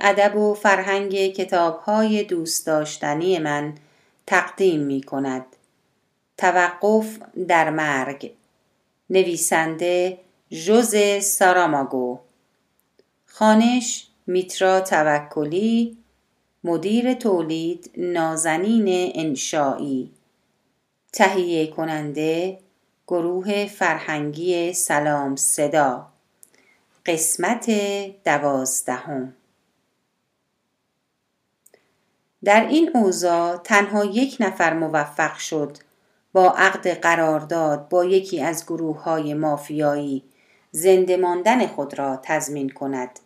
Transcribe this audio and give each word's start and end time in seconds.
ادب 0.00 0.36
و 0.36 0.54
فرهنگ 0.54 1.28
کتابهای 1.28 2.24
دوست 2.24 2.66
داشتنی 2.66 3.38
من 3.38 3.74
تقدیم 4.26 4.80
می 4.80 5.02
کند. 5.02 5.46
توقف 6.38 7.18
در 7.48 7.70
مرگ. 7.70 8.32
نویسنده 9.10 10.18
جوز 10.50 10.94
ساراماگو. 11.22 12.18
خانش 13.26 14.06
میترا 14.26 14.80
توکلی. 14.80 15.96
مدیر 16.64 17.14
تولید 17.14 17.90
نازنین 17.96 19.12
انشایی 19.14 20.10
تهیه 21.12 21.66
کننده 21.66 22.58
گروه 23.06 23.66
فرهنگی 23.66 24.72
سلام 24.72 25.36
صدا. 25.36 26.06
قسمت 27.06 27.70
دوازدهم. 28.24 29.34
در 32.44 32.66
این 32.66 32.90
اوضاع 32.94 33.56
تنها 33.56 34.04
یک 34.04 34.36
نفر 34.40 34.74
موفق 34.74 35.36
شد. 35.36 35.76
با 36.32 36.50
عقد 36.50 36.88
قرارداد 36.88 37.88
با 37.88 38.04
یکی 38.04 38.42
از 38.42 38.66
گروه 38.66 39.02
های 39.02 39.34
مافیایی 39.34 40.24
زنده 40.70 41.16
ماندن 41.16 41.66
خود 41.66 41.98
را 41.98 42.20
تضمین 42.22 42.70
کند. 42.70 43.20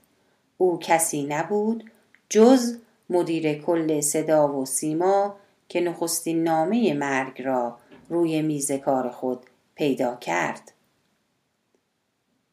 او 0.58 0.78
کسی 0.78 1.24
نبود 1.24 1.90
جز 2.28 2.78
مدیر 3.10 3.54
کل 3.54 4.00
صدا 4.00 4.52
و 4.52 4.66
سیما 4.66 5.36
که 5.68 5.80
نخستین 5.80 6.42
نامه 6.42 6.94
مرگ 6.94 7.42
را 7.42 7.78
روی 8.08 8.42
میز 8.42 8.72
کار 8.72 9.08
خود 9.08 9.46
پیدا 9.74 10.16
کرد. 10.16 10.72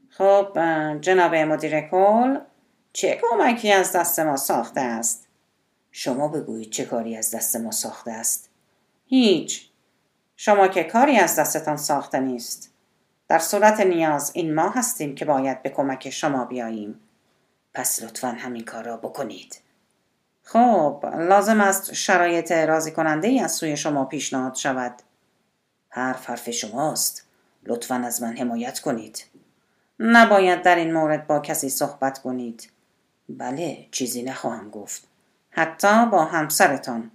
خب 0.10 0.58
جناب 1.02 1.36
مدیر 1.36 1.82
کل 1.82 2.40
چه 2.94 3.20
کمکی 3.22 3.72
از 3.72 3.92
دست 3.92 4.20
ما 4.20 4.38
ساخته 4.38 4.82
است؟ 4.82 5.28
شما 5.92 6.28
بگویید 6.28 6.70
چه 6.70 6.86
کاری 6.86 7.18
از 7.18 7.36
دست 7.36 7.56
ما 7.56 7.72
ساخته 7.72 8.12
است. 8.12 8.50
هیچ. 9.06 9.70
شما 10.36 10.68
که 10.68 10.84
کاری 10.84 11.18
از 11.18 11.36
دستتان 11.36 11.78
ساخته 11.78 12.20
نیست. 12.20 12.72
در 13.28 13.40
صورت 13.40 13.80
نیاز 13.80 14.32
این 14.34 14.54
ما 14.54 14.70
هستیم 14.70 15.16
که 15.16 15.26
باید 15.26 15.64
به 15.64 15.70
کمک 15.70 16.10
شما 16.10 16.46
بیاییم. 16.46 17.00
پس 17.74 18.04
لطفا 18.04 18.28
همین 18.28 18.66
کار 18.66 18.84
را 18.84 18.98
بکنید. 18.98 19.62
خب 20.44 21.06
لازم 21.18 21.62
است 21.62 21.94
شرایط 21.94 22.52
راضی 22.52 22.92
کننده 22.92 23.28
ای 23.28 23.40
از 23.40 23.52
سوی 23.52 23.78
شما 23.78 24.06
پیشنهاد 24.06 24.56
شود. 24.56 25.02
حرف 25.90 26.30
حرف 26.30 26.50
شماست. 26.50 27.28
لطفا 27.64 27.96
از 27.96 28.22
من 28.22 28.38
حمایت 28.38 28.80
کنید. 28.80 29.26
نباید 30.00 30.62
در 30.62 30.76
این 30.76 30.94
مورد 30.94 31.28
با 31.28 31.40
کسی 31.40 31.70
صحبت 31.70 32.20
کنید. 32.20 32.72
بله 33.30 33.88
چیزی 33.92 34.24
نخواهم 34.24 34.70
گفت. 34.70 35.11
حتی 35.52 36.06
با 36.06 36.26
همسرتان. 36.26 37.12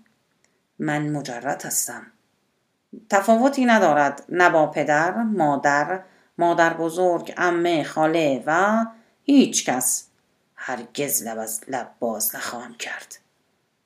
من 0.78 1.08
مجرد 1.08 1.64
هستم. 1.64 2.06
تفاوتی 3.10 3.64
ندارد. 3.64 4.24
نه 4.28 4.50
با 4.50 4.66
پدر 4.66 5.14
مادر 5.22 6.02
مادر 6.38 6.74
بزرگ 6.74 7.34
امه 7.36 7.84
خاله 7.84 8.42
و 8.46 8.84
هیچ 9.22 9.64
کس. 9.70 10.06
هرگز 10.54 11.22
لب 11.22 11.38
از 11.38 11.60
لب 11.68 11.90
باز 12.00 12.36
نخواهم 12.36 12.74
کرد. 12.74 13.18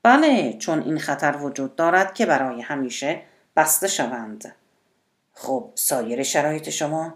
بله 0.02 0.52
چون 0.52 0.82
این 0.82 0.98
خطر 0.98 1.36
وجود 1.36 1.76
دارد 1.76 2.14
که 2.14 2.26
برای 2.26 2.60
همیشه 2.60 3.22
بسته 3.56 3.88
شوند. 3.88 4.54
خب 5.32 5.70
سایر 5.74 6.22
شرایط 6.22 6.70
شما؟ 6.70 7.14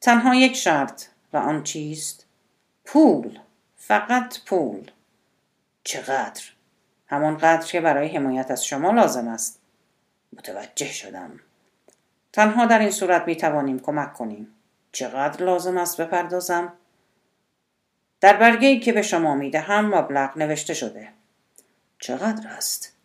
تنها 0.00 0.34
یک 0.34 0.56
شرط 0.56 1.04
و 1.32 1.36
آن 1.36 1.62
چیست؟ 1.62 2.26
پول. 2.84 3.38
فقط 3.76 4.38
پول. 4.46 4.90
چقدر؟ 5.84 6.42
همان 7.06 7.36
قدر 7.36 7.66
که 7.66 7.80
برای 7.80 8.08
حمایت 8.08 8.50
از 8.50 8.64
شما 8.64 8.90
لازم 8.90 9.28
است. 9.28 9.60
متوجه 10.32 10.92
شدم. 10.92 11.40
تنها 12.32 12.66
در 12.66 12.78
این 12.78 12.90
صورت 12.90 13.26
می 13.26 13.36
توانیم 13.36 13.78
کمک 13.78 14.12
کنیم. 14.12 14.48
چقدر 14.92 15.44
لازم 15.44 15.78
است 15.78 16.00
بپردازم؟ 16.00 16.72
در 18.20 18.36
برگه 18.36 18.78
که 18.78 18.92
به 18.92 19.02
شما 19.02 19.34
می 19.34 19.50
دهم 19.50 19.94
مبلغ 19.94 20.38
نوشته 20.38 20.74
شده. 20.74 21.08
چقدر 21.98 22.48
است؟ 22.48 22.96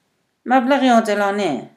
مبلغی 0.45 0.87
عادلانه. 0.87 1.69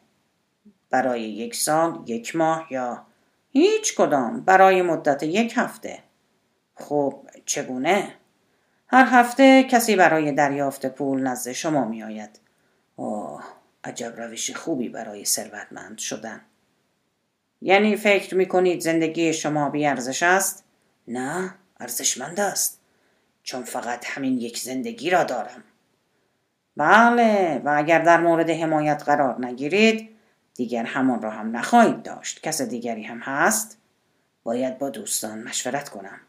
برای 0.91 1.23
یک 1.23 1.55
سال 1.55 2.03
یک 2.07 2.37
ماه 2.37 2.67
یا 2.71 3.07
هیچ 3.51 3.95
کدام. 3.95 4.41
برای 4.41 4.83
مدت 4.83 5.23
یک 5.23 5.53
هفته. 5.57 6.03
خب 6.75 7.27
چگونه؟ 7.47 8.15
هر 8.87 9.07
هفته 9.09 9.63
کسی 9.63 9.97
برای 9.97 10.33
دریافت 10.33 10.87
پول 10.87 11.23
نزد 11.23 11.53
شما 11.53 11.85
می 11.85 12.03
آید 12.03 12.41
آه 12.97 13.45
عجب 13.85 14.21
روش 14.21 14.51
خوبی 14.51 14.89
برای 14.89 15.25
ثروتمند 15.25 15.99
شدن. 15.99 16.41
یعنی 17.63 17.97
فکر 17.97 18.35
می 18.35 18.47
کنید 18.47 18.81
زندگی 18.81 19.33
شما 19.33 19.71
بی 19.71 19.87
ارزش 19.87 20.23
است؟ 20.23 20.65
نه 21.09 21.55
ارزشمند 21.81 22.41
است. 22.41 22.81
چون 23.43 23.63
فقط 23.63 24.05
همین 24.07 24.39
یک 24.39 24.59
زندگی 24.59 25.11
را 25.11 25.25
دارم. 25.25 25.65
بله 26.77 27.63
و 27.65 27.75
اگر 27.77 27.99
در 27.99 28.21
مورد 28.21 28.51
حمایت 28.51 29.03
قرار 29.03 29.47
نگیرید 29.47 30.11
دیگر 30.55 30.85
همان 30.85 31.23
را 31.23 31.31
هم 31.31 31.57
نخواهید 31.57 32.03
داشت. 32.03 32.43
کس 32.43 32.63
دیگری 32.63 33.03
هم 33.03 33.19
هست؟ 33.19 33.79
باید 34.43 34.79
با 34.79 34.91
دوستان 34.91 35.43
مشورت 35.43 35.89
کنم. 35.89 36.21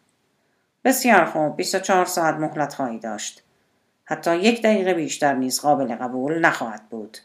بسیار 0.86 1.26
خوب. 1.26 1.56
24 1.56 2.06
ساعت 2.06 2.36
مهلت 2.36 2.74
خواهی 2.74 3.00
داشت. 3.00 3.44
حتی 4.06 4.38
یک 4.38 4.62
دقیقه 4.62 4.94
بیشتر 4.94 5.34
نیز 5.34 5.60
قابل 5.60 5.96
قبول 5.96 6.40
نخواهد 6.40 6.90
بود. 6.90 7.18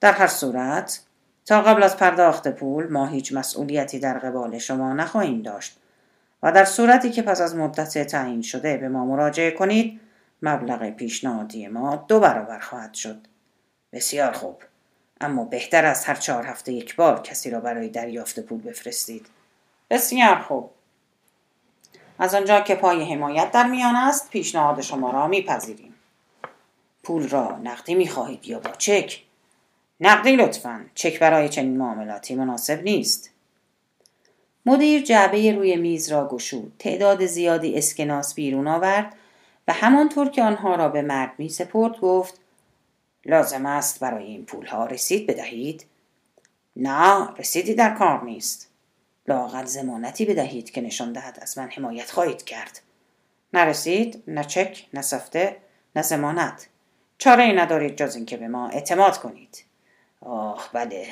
در 0.00 0.12
هر 0.12 0.26
صورت 0.26 1.00
تا 1.46 1.62
قبل 1.62 1.82
از 1.82 1.96
پرداخت 1.96 2.48
پول 2.48 2.92
ما 2.92 3.06
هیچ 3.06 3.32
مسئولیتی 3.32 3.98
در 3.98 4.18
قبال 4.18 4.58
شما 4.58 4.92
نخواهیم 4.92 5.42
داشت 5.42 5.80
و 6.42 6.52
در 6.52 6.64
صورتی 6.64 7.10
که 7.10 7.22
پس 7.22 7.40
از 7.40 7.56
مدت 7.56 8.06
تعیین 8.06 8.42
شده 8.42 8.76
به 8.76 8.88
ما 8.88 9.04
مراجعه 9.04 9.50
کنید 9.50 10.00
مبلغ 10.42 10.90
پیشنهادی 10.90 11.68
ما 11.68 12.04
دو 12.08 12.20
برابر 12.20 12.58
خواهد 12.58 12.94
شد. 12.94 13.18
بسیار 13.92 14.32
خوب. 14.32 14.62
اما 15.20 15.44
بهتر 15.44 15.84
است 15.84 16.08
هر 16.08 16.14
چهار 16.14 16.46
هفته 16.46 16.72
یک 16.72 16.96
بار 16.96 17.22
کسی 17.22 17.50
را 17.50 17.60
برای 17.60 17.88
دریافت 17.88 18.40
پول 18.40 18.60
بفرستید. 18.60 19.26
بسیار 19.90 20.38
خوب. 20.38 20.70
از 22.18 22.34
آنجا 22.34 22.60
که 22.60 22.74
پای 22.74 23.12
حمایت 23.12 23.50
در 23.50 23.66
میان 23.66 23.96
است 23.96 24.30
پیشنهاد 24.30 24.80
شما 24.80 25.10
را 25.10 25.26
میپذیریم. 25.26 25.94
پول 27.02 27.28
را 27.28 27.58
نقدی 27.62 27.94
می‌خواهید 27.94 28.48
یا 28.48 28.58
با 28.58 28.70
چک؟ 28.70 29.22
نقدی 30.00 30.36
لطفا. 30.36 30.84
چک 30.94 31.18
برای 31.18 31.48
چنین 31.48 31.76
معاملاتی 31.76 32.34
مناسب 32.34 32.82
نیست. 32.82 33.30
مدیر 34.66 35.02
جعبه 35.02 35.52
روی 35.52 35.76
میز 35.76 36.12
را 36.12 36.28
گشود. 36.28 36.72
تعداد 36.78 37.26
زیادی 37.26 37.78
اسکناس 37.78 38.34
بیرون 38.34 38.68
آورد 38.68 39.16
و 39.68 39.72
همانطور 39.72 40.28
که 40.28 40.42
آنها 40.42 40.74
را 40.74 40.88
به 40.88 41.02
مرد 41.02 41.32
می 41.38 41.48
سپرد 41.48 42.00
گفت 42.00 42.40
لازم 43.26 43.66
است 43.66 44.00
برای 44.00 44.24
این 44.24 44.44
پول 44.44 44.66
ها 44.66 44.86
رسید 44.86 45.26
بدهید. 45.26 45.86
نه 46.76 47.28
رسیدی 47.38 47.74
در 47.74 47.94
کار 47.94 48.24
نیست. 48.24 48.70
لاقل 49.28 49.64
زمانتی 49.64 50.24
بدهید 50.24 50.70
که 50.70 50.80
نشان 50.80 51.12
دهد 51.12 51.38
از 51.42 51.58
من 51.58 51.68
حمایت 51.68 52.10
خواهید 52.10 52.44
کرد. 52.44 52.80
نرسید 53.52 54.22
نه 54.26 54.44
چک 54.44 54.86
نه 54.94 55.02
سفته 55.02 55.56
نه 55.96 56.02
زمانت. 56.02 56.66
چاره 57.18 57.44
ای 57.44 57.52
ندارید 57.52 57.96
جز 57.96 58.16
اینکه 58.16 58.36
به 58.36 58.48
ما 58.48 58.68
اعتماد 58.68 59.18
کنید. 59.18 59.64
آه 60.20 60.70
بله. 60.72 61.06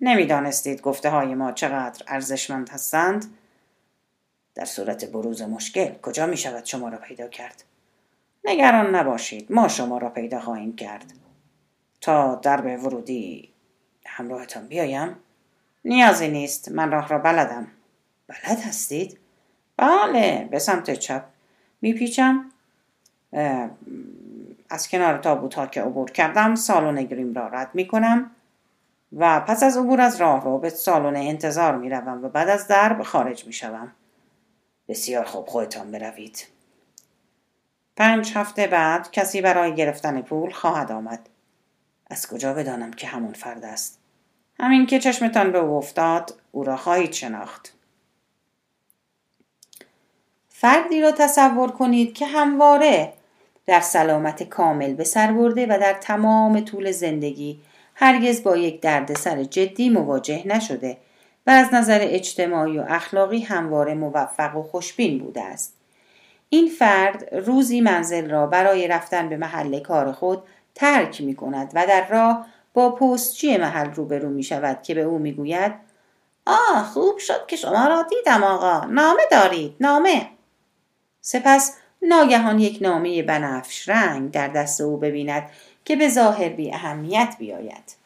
نمی‌دانستید 0.00 0.80
گفته 0.80 1.10
های 1.10 1.34
ما 1.34 1.52
چقدر 1.52 2.04
ارزشمند 2.06 2.68
هستند. 2.68 3.38
در 4.54 4.64
صورت 4.64 5.04
بروز 5.04 5.42
مشکل 5.42 5.94
کجا 6.02 6.26
می 6.26 6.36
شود 6.36 6.64
شما 6.64 6.88
را 6.88 6.98
پیدا 6.98 7.28
کرد؟ 7.28 7.64
نگران 8.44 8.94
نباشید 8.94 9.52
ما 9.52 9.68
شما 9.68 9.98
را 9.98 10.10
پیدا 10.10 10.40
خواهیم 10.40 10.76
کرد. 10.76 11.12
تا 12.00 12.34
درب 12.34 12.84
ورودی 12.84 13.52
همراهتان 14.06 14.66
بیایم. 14.66 15.16
نیازی 15.84 16.28
نیست 16.28 16.72
من 16.72 16.90
راه 16.90 17.08
را 17.08 17.18
بلدم 17.18 17.66
بلد 18.28 18.60
هستید 18.60 19.18
بله 19.76 20.48
به 20.50 20.58
سمت 20.58 20.90
چپ 20.90 21.24
میپیچم 21.80 22.50
از 24.70 24.88
کنار 24.88 25.18
تابوت 25.18 25.54
ها 25.54 25.66
که 25.66 25.82
عبور 25.82 26.10
کردم 26.10 26.54
سالن 26.54 27.04
گریم 27.04 27.34
را 27.34 27.48
رد 27.48 27.70
می 27.74 27.88
کنم 27.88 28.30
و 29.16 29.40
پس 29.40 29.62
از 29.62 29.76
عبور 29.76 30.00
از 30.00 30.16
راه 30.16 30.44
رو 30.44 30.58
به 30.58 30.70
سالن 30.70 31.16
انتظار 31.16 31.76
می 31.76 31.90
روم 31.90 32.24
و 32.24 32.28
بعد 32.28 32.48
از 32.48 32.68
درب 32.68 33.02
خارج 33.02 33.46
می 33.46 33.52
شوم. 33.52 33.92
بسیار 34.88 35.24
خوب 35.24 35.46
خودتان 35.46 35.90
بروید. 35.90 36.46
پنج 37.96 38.32
هفته 38.34 38.66
بعد 38.66 39.10
کسی 39.10 39.40
برای 39.40 39.74
گرفتن 39.74 40.22
پول 40.22 40.50
خواهد 40.50 40.92
آمد. 40.92 41.28
از 42.10 42.26
کجا 42.26 42.54
بدانم 42.54 42.90
که 42.90 43.06
همون 43.06 43.32
فرد 43.32 43.64
است؟ 43.64 44.01
همین 44.62 44.86
که 44.86 44.98
چشمتان 44.98 45.52
به 45.52 45.58
او 45.58 45.76
افتاد 45.76 46.34
او 46.52 46.64
را 46.64 46.76
خواهید 46.76 47.12
شناخت. 47.12 47.74
فردی 50.48 51.00
را 51.00 51.12
تصور 51.12 51.70
کنید 51.70 52.14
که 52.14 52.26
همواره 52.26 53.12
در 53.66 53.80
سلامت 53.80 54.42
کامل 54.42 54.94
به 54.94 55.04
سر 55.04 55.32
برده 55.32 55.66
و 55.66 55.78
در 55.80 55.92
تمام 55.92 56.60
طول 56.60 56.90
زندگی 56.90 57.60
هرگز 57.94 58.42
با 58.42 58.56
یک 58.56 58.80
دردسر 58.80 59.44
جدی 59.44 59.90
مواجه 59.90 60.42
نشده 60.46 60.96
و 61.46 61.50
از 61.50 61.74
نظر 61.74 61.98
اجتماعی 62.02 62.78
و 62.78 62.84
اخلاقی 62.88 63.40
همواره 63.40 63.94
موفق 63.94 64.56
و 64.56 64.62
خوشبین 64.62 65.18
بوده 65.18 65.42
است. 65.42 65.74
این 66.48 66.68
فرد 66.68 67.34
روزی 67.34 67.80
منزل 67.80 68.30
را 68.30 68.46
برای 68.46 68.88
رفتن 68.88 69.28
به 69.28 69.36
محل 69.36 69.80
کار 69.80 70.12
خود 70.12 70.42
ترک 70.74 71.20
می 71.20 71.34
کند 71.34 71.72
و 71.74 71.86
در 71.86 72.08
راه 72.08 72.46
با 72.74 72.90
پستچی 72.90 73.56
محل 73.56 73.94
روبرو 73.94 74.30
می 74.30 74.42
شود 74.42 74.82
که 74.82 74.94
به 74.94 75.02
او 75.02 75.18
می 75.18 75.32
گوید 75.32 75.72
آه 76.46 76.84
خوب 76.84 77.18
شد 77.18 77.46
که 77.46 77.56
شما 77.56 77.86
را 77.86 78.02
دیدم 78.02 78.42
آقا 78.42 78.86
نامه 78.86 79.22
دارید 79.30 79.76
نامه. 79.80 80.28
سپس 81.20 81.76
ناگهان 82.02 82.58
یک 82.58 82.78
نامه 82.80 83.22
بنفش 83.22 83.88
رنگ 83.88 84.30
در 84.30 84.48
دست 84.48 84.80
او 84.80 84.96
ببیند 84.96 85.50
که 85.84 85.96
به 85.96 86.08
ظاهر 86.08 86.48
بی 86.48 86.74
اهمیت 86.74 87.36
بیاید. 87.38 87.96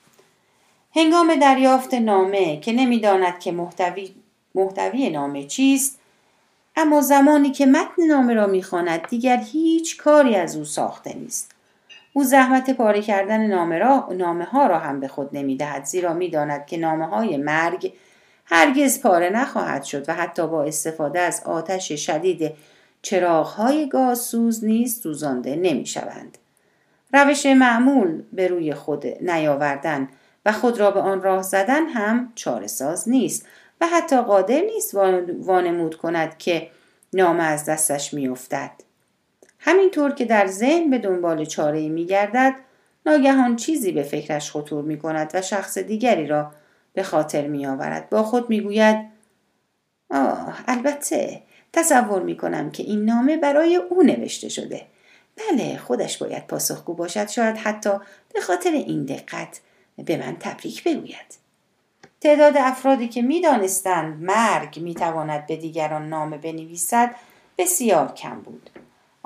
هنگام 0.94 1.34
دریافت 1.34 1.94
نامه 1.94 2.60
که 2.60 2.72
نمی‌داند 2.72 3.38
که 3.38 3.52
محتوی, 3.52 4.14
محتوی 4.54 5.10
نامه 5.10 5.46
چیست 5.46 5.98
اما 6.76 7.00
زمانی 7.00 7.50
که 7.50 7.66
متن 7.66 8.06
نامه 8.06 8.34
را 8.34 8.46
می‌خواند 8.46 9.08
دیگر 9.08 9.36
هیچ 9.36 9.96
کاری 9.96 10.34
از 10.34 10.56
او 10.56 10.64
ساخته 10.64 11.16
نیست. 11.16 11.56
او 12.16 12.24
زحمت 12.24 12.70
پاره 12.70 13.02
کردن 13.02 13.46
نامه, 13.46 13.78
را، 13.78 14.08
نامه 14.12 14.44
ها 14.44 14.66
را 14.66 14.78
هم 14.78 15.00
به 15.00 15.08
خود 15.08 15.28
نمی‌دهد 15.32 15.84
زیرا 15.84 16.14
می‌داند 16.14 16.66
که 16.66 16.76
نامه 16.76 17.06
های 17.06 17.36
مرگ 17.36 17.92
هرگز 18.44 19.02
پاره 19.02 19.30
نخواهد 19.30 19.84
شد 19.84 20.08
و 20.08 20.14
حتی 20.14 20.46
با 20.46 20.64
استفاده 20.64 21.20
از 21.20 21.42
آتش 21.44 21.92
شدید 21.92 22.52
چراغهای 23.02 23.88
گازسوز 23.88 24.64
نیز 24.64 25.00
سوزانده 25.00 25.56
نمی‌شوند. 25.56 26.38
روش 27.12 27.46
معمول 27.46 28.22
به 28.32 28.48
روی 28.48 28.74
خود 28.74 29.06
نیاوردن 29.06 30.08
و 30.46 30.52
خود 30.52 30.80
را 30.80 30.90
به 30.90 31.00
آن 31.00 31.22
راه 31.22 31.42
زدن 31.42 31.86
هم 31.86 32.32
چارساز 32.34 33.08
نیست 33.08 33.46
و 33.80 33.86
حتی 33.86 34.16
قادر 34.16 34.60
نیست 34.60 34.94
وانمود 35.40 35.94
کند 35.94 36.38
که 36.38 36.70
نامه 37.12 37.42
از 37.42 37.64
دستش 37.64 38.14
میافتد. 38.14 38.85
همینطور 39.66 40.12
که 40.14 40.24
در 40.24 40.46
ذهن 40.46 40.90
به 40.90 40.98
دنبال 40.98 41.44
چاره 41.44 41.88
می 41.88 42.06
گردد 42.06 42.54
ناگهان 43.06 43.56
چیزی 43.56 43.92
به 43.92 44.02
فکرش 44.02 44.50
خطور 44.50 44.84
می 44.84 44.98
کند 44.98 45.30
و 45.34 45.42
شخص 45.42 45.78
دیگری 45.78 46.26
را 46.26 46.52
به 46.92 47.02
خاطر 47.02 47.46
می 47.46 47.66
آورد. 47.66 48.10
با 48.10 48.22
خود 48.22 48.50
می 48.50 48.60
گوید 48.60 48.96
آه 50.10 50.58
البته 50.68 51.42
تصور 51.72 52.22
می 52.22 52.36
کنم 52.36 52.70
که 52.70 52.82
این 52.82 53.04
نامه 53.04 53.36
برای 53.36 53.76
او 53.76 54.02
نوشته 54.02 54.48
شده. 54.48 54.86
بله 55.36 55.76
خودش 55.76 56.19
باید 56.19 56.46
پاسخگو 56.46 56.94
باشد 56.94 57.28
شاید 57.28 57.56
حتی 57.56 57.90
به 58.34 58.40
خاطر 58.40 58.70
این 58.70 59.04
دقت 59.04 59.60
به 60.04 60.16
من 60.16 60.36
تبریک 60.40 60.84
بگوید. 60.84 61.38
تعداد 62.20 62.56
افرادی 62.56 63.08
که 63.08 63.22
می‌دانستند 63.22 64.22
مرگ 64.22 64.80
می‌تواند 64.80 65.46
به 65.46 65.56
دیگران 65.56 66.08
نامه 66.08 66.38
بنویسد 66.38 67.14
بسیار 67.58 68.12
کم 68.12 68.40
بود 68.40 68.70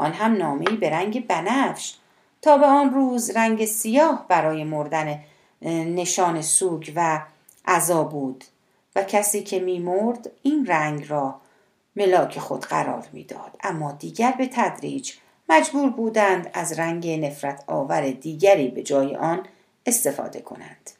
آن 0.00 0.12
هم 0.12 0.37
نامهای 0.37 0.76
به 0.76 0.91
رنگ 0.91 1.26
بنفش 1.26 1.94
تا 2.43 2.58
به 2.58 2.67
آن 2.67 2.94
روز 2.94 3.31
رنگ 3.31 3.64
سیاه 3.64 4.26
برای 4.29 4.64
مردن 4.64 5.20
نشان 5.62 6.43
سوگ 6.43 6.93
و 6.97 7.23
عذا 7.67 8.05
بود 8.05 8.44
و 8.97 9.02
کسی 9.02 9.43
که 9.43 9.58
میمرد 9.58 10.31
این 10.43 10.67
رنگ 10.67 11.11
را 11.11 11.41
ملاک 11.97 12.38
خود 12.38 12.61
قرار 12.61 13.08
می‌داد. 13.12 13.56
اما 13.62 13.93
دیگر 13.93 14.32
به 14.38 14.47
تدریج 14.52 15.12
مجبور 15.49 15.91
بودند 15.91 16.50
از 16.53 16.79
رنگ 16.79 17.08
نفرت 17.08 17.64
آور 17.67 18.11
دیگری 18.11 18.69
به 18.69 18.82
جای 18.82 19.17
آن 19.17 19.46
استفاده 19.87 20.41
کنند. 20.41 20.91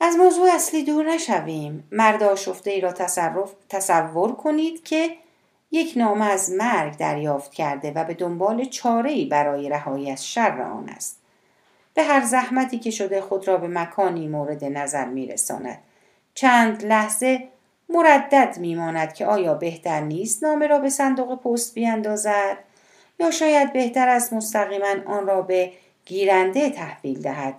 از 0.00 0.16
موضوع 0.16 0.54
اصلی 0.54 0.84
دور 0.84 1.14
نشویم. 1.14 1.88
مرد 1.92 2.22
آشفته 2.22 2.70
ای 2.70 2.80
را 2.80 2.92
تصور 3.68 4.32
کنید 4.32 4.84
که 4.84 5.21
یک 5.72 5.92
نامه 5.96 6.24
از 6.24 6.52
مرگ 6.52 6.96
دریافت 6.96 7.52
کرده 7.52 7.92
و 7.92 8.04
به 8.04 8.14
دنبال 8.14 8.64
چاره 8.64 9.24
برای 9.24 9.68
رهایی 9.68 10.10
از 10.10 10.26
شر 10.26 10.60
آن 10.62 10.88
است. 10.88 11.18
به 11.94 12.02
هر 12.02 12.24
زحمتی 12.24 12.78
که 12.78 12.90
شده 12.90 13.20
خود 13.20 13.48
را 13.48 13.56
به 13.56 13.68
مکانی 13.68 14.28
مورد 14.28 14.64
نظر 14.64 15.04
میرساند. 15.04 15.78
چند 16.34 16.84
لحظه 16.84 17.48
مردد 17.88 18.58
میماند 18.58 19.14
که 19.14 19.26
آیا 19.26 19.54
بهتر 19.54 20.00
نیست 20.00 20.44
نامه 20.44 20.66
را 20.66 20.78
به 20.78 20.90
صندوق 20.90 21.42
پست 21.42 21.74
بیاندازد 21.74 22.58
یا 23.20 23.30
شاید 23.30 23.72
بهتر 23.72 24.08
است 24.08 24.32
مستقیما 24.32 24.94
آن 25.06 25.26
را 25.26 25.42
به 25.42 25.72
گیرنده 26.04 26.70
تحویل 26.70 27.22
دهد. 27.22 27.54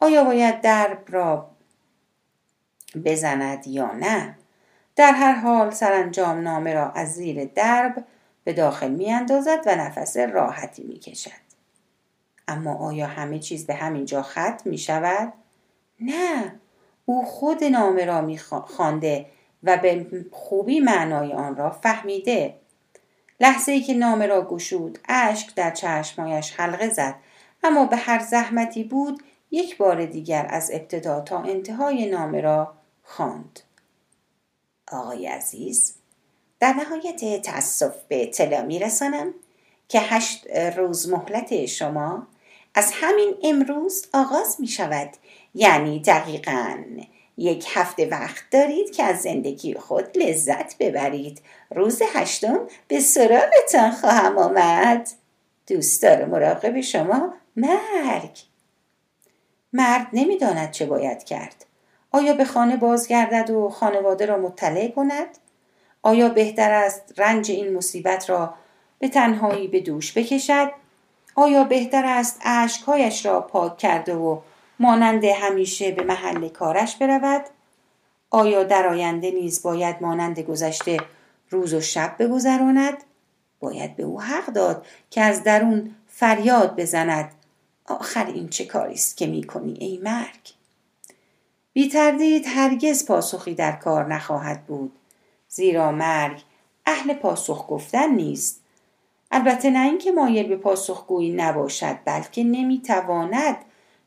آیا 0.00 0.24
باید 0.24 0.60
درب 0.60 1.02
را 1.08 1.50
بزند 3.04 3.66
یا 3.66 3.92
نه؟ 3.92 4.36
در 4.96 5.12
هر 5.12 5.32
حال 5.32 5.70
سرانجام 5.70 6.40
نامه 6.40 6.74
را 6.74 6.90
از 6.90 7.14
زیر 7.14 7.44
درب 7.44 8.04
به 8.44 8.52
داخل 8.52 8.90
می 8.90 9.12
اندازد 9.12 9.62
و 9.66 9.76
نفس 9.76 10.16
راحتی 10.16 10.82
می 10.82 10.98
کشد. 10.98 11.50
اما 12.48 12.74
آیا 12.74 13.06
همه 13.06 13.38
چیز 13.38 13.66
به 13.66 13.74
همین 13.74 14.04
جا 14.04 14.22
ختم 14.22 14.62
می 14.64 14.78
شود؟ 14.78 15.32
نه 16.00 16.60
او 17.04 17.24
خود 17.24 17.64
نامه 17.64 18.04
را 18.04 18.20
می 18.20 18.38
خوانده 18.38 19.26
و 19.62 19.76
به 19.76 20.06
خوبی 20.32 20.80
معنای 20.80 21.32
آن 21.32 21.56
را 21.56 21.70
فهمیده 21.70 22.54
لحظه 23.40 23.72
ای 23.72 23.80
که 23.80 23.94
نامه 23.94 24.26
را 24.26 24.48
گشود 24.48 24.98
اشک 25.08 25.54
در 25.54 25.70
چشمایش 25.70 26.52
حلقه 26.60 26.88
زد 26.88 27.14
اما 27.64 27.84
به 27.86 27.96
هر 27.96 28.18
زحمتی 28.18 28.84
بود 28.84 29.22
یک 29.50 29.76
بار 29.76 30.04
دیگر 30.04 30.46
از 30.50 30.70
ابتدا 30.74 31.20
تا 31.20 31.38
انتهای 31.38 32.10
نامه 32.10 32.40
را 32.40 32.74
خواند. 33.02 33.60
آقای 34.94 35.26
عزیز 35.26 35.94
در 36.60 36.72
نهایت 36.72 37.42
تأسف 37.42 37.94
به 38.08 38.22
اطلاع 38.22 38.62
میرسانم 38.62 39.34
که 39.88 40.00
هشت 40.00 40.46
روز 40.76 41.08
مهلت 41.08 41.66
شما 41.66 42.26
از 42.74 42.90
همین 42.94 43.34
امروز 43.42 44.06
آغاز 44.14 44.56
می 44.60 44.66
شود 44.66 45.10
یعنی 45.54 46.00
دقیقا 46.00 46.84
یک 47.36 47.66
هفته 47.74 48.06
وقت 48.06 48.44
دارید 48.50 48.90
که 48.90 49.02
از 49.02 49.20
زندگی 49.20 49.74
خود 49.74 50.18
لذت 50.18 50.78
ببرید. 50.78 51.42
روز 51.70 52.02
هشتم 52.14 52.66
به 52.88 53.00
سراغتان 53.00 53.90
خواهم 53.90 54.38
آمد. 54.38 55.08
دوستدار 55.66 56.24
مراقب 56.24 56.80
شما 56.80 57.34
مرگ. 57.56 58.38
مرد 59.72 60.06
نمی‌داند 60.12 60.70
چه 60.70 60.86
باید 60.86 61.24
کرد. 61.24 61.66
آیا 62.12 62.32
به 62.32 62.44
خانه 62.44 62.76
بازگردد 62.76 63.50
و 63.50 63.68
خانواده 63.68 64.26
را 64.26 64.38
مطلع 64.38 64.88
کند؟ 64.88 65.28
آیا 66.02 66.28
بهتر 66.28 66.72
است 66.72 67.14
رنج 67.16 67.50
این 67.50 67.76
مصیبت 67.76 68.30
را 68.30 68.54
به 68.98 69.08
تنهایی 69.08 69.68
به 69.68 69.80
دوش 69.80 70.18
بکشد؟ 70.18 70.70
آیا 71.34 71.64
بهتر 71.64 72.04
است 72.06 72.40
اشکهایش 72.44 73.26
را 73.26 73.40
پاک 73.40 73.78
کرده 73.78 74.14
و 74.14 74.38
مانند 74.78 75.24
همیشه 75.24 75.90
به 75.90 76.02
محل 76.02 76.48
کارش 76.48 76.96
برود؟ 76.96 77.44
آیا 78.30 78.62
در 78.62 78.86
آینده 78.86 79.30
نیز 79.30 79.62
باید 79.62 79.96
مانند 80.00 80.40
گذشته 80.40 81.00
روز 81.50 81.74
و 81.74 81.80
شب 81.80 82.16
بگذراند؟ 82.18 83.04
باید 83.60 83.96
به 83.96 84.02
او 84.02 84.20
حق 84.20 84.46
داد 84.46 84.86
که 85.10 85.20
از 85.20 85.44
درون 85.44 85.94
فریاد 86.08 86.80
بزند. 86.80 87.32
آخر 87.86 88.26
این 88.26 88.48
چه 88.48 88.64
کاری 88.64 88.94
است 88.94 89.16
که 89.16 89.26
می‌کنی 89.26 89.72
ای 89.72 90.00
مرگ؟ 90.02 90.59
بی 91.72 91.88
تردید 91.88 92.46
هرگز 92.46 93.06
پاسخی 93.06 93.54
در 93.54 93.72
کار 93.72 94.14
نخواهد 94.14 94.66
بود. 94.66 94.92
زیرا 95.48 95.92
مرگ 95.92 96.42
اهل 96.86 97.14
پاسخ 97.14 97.66
گفتن 97.68 98.14
نیست. 98.14 98.60
البته 99.30 99.70
نه 99.70 99.84
اینکه 99.84 100.12
مایل 100.12 100.48
به 100.48 100.56
پاسخگویی 100.56 101.32
نباشد 101.32 101.98
بلکه 102.04 102.44
نمی‌تواند 102.44 103.56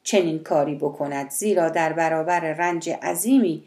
چنین 0.03 0.39
کاری 0.39 0.75
بکند. 0.75 1.29
زیرا 1.29 1.69
در 1.69 1.93
برابر 1.93 2.39
رنج 2.39 2.89
عظیمی 2.89 3.63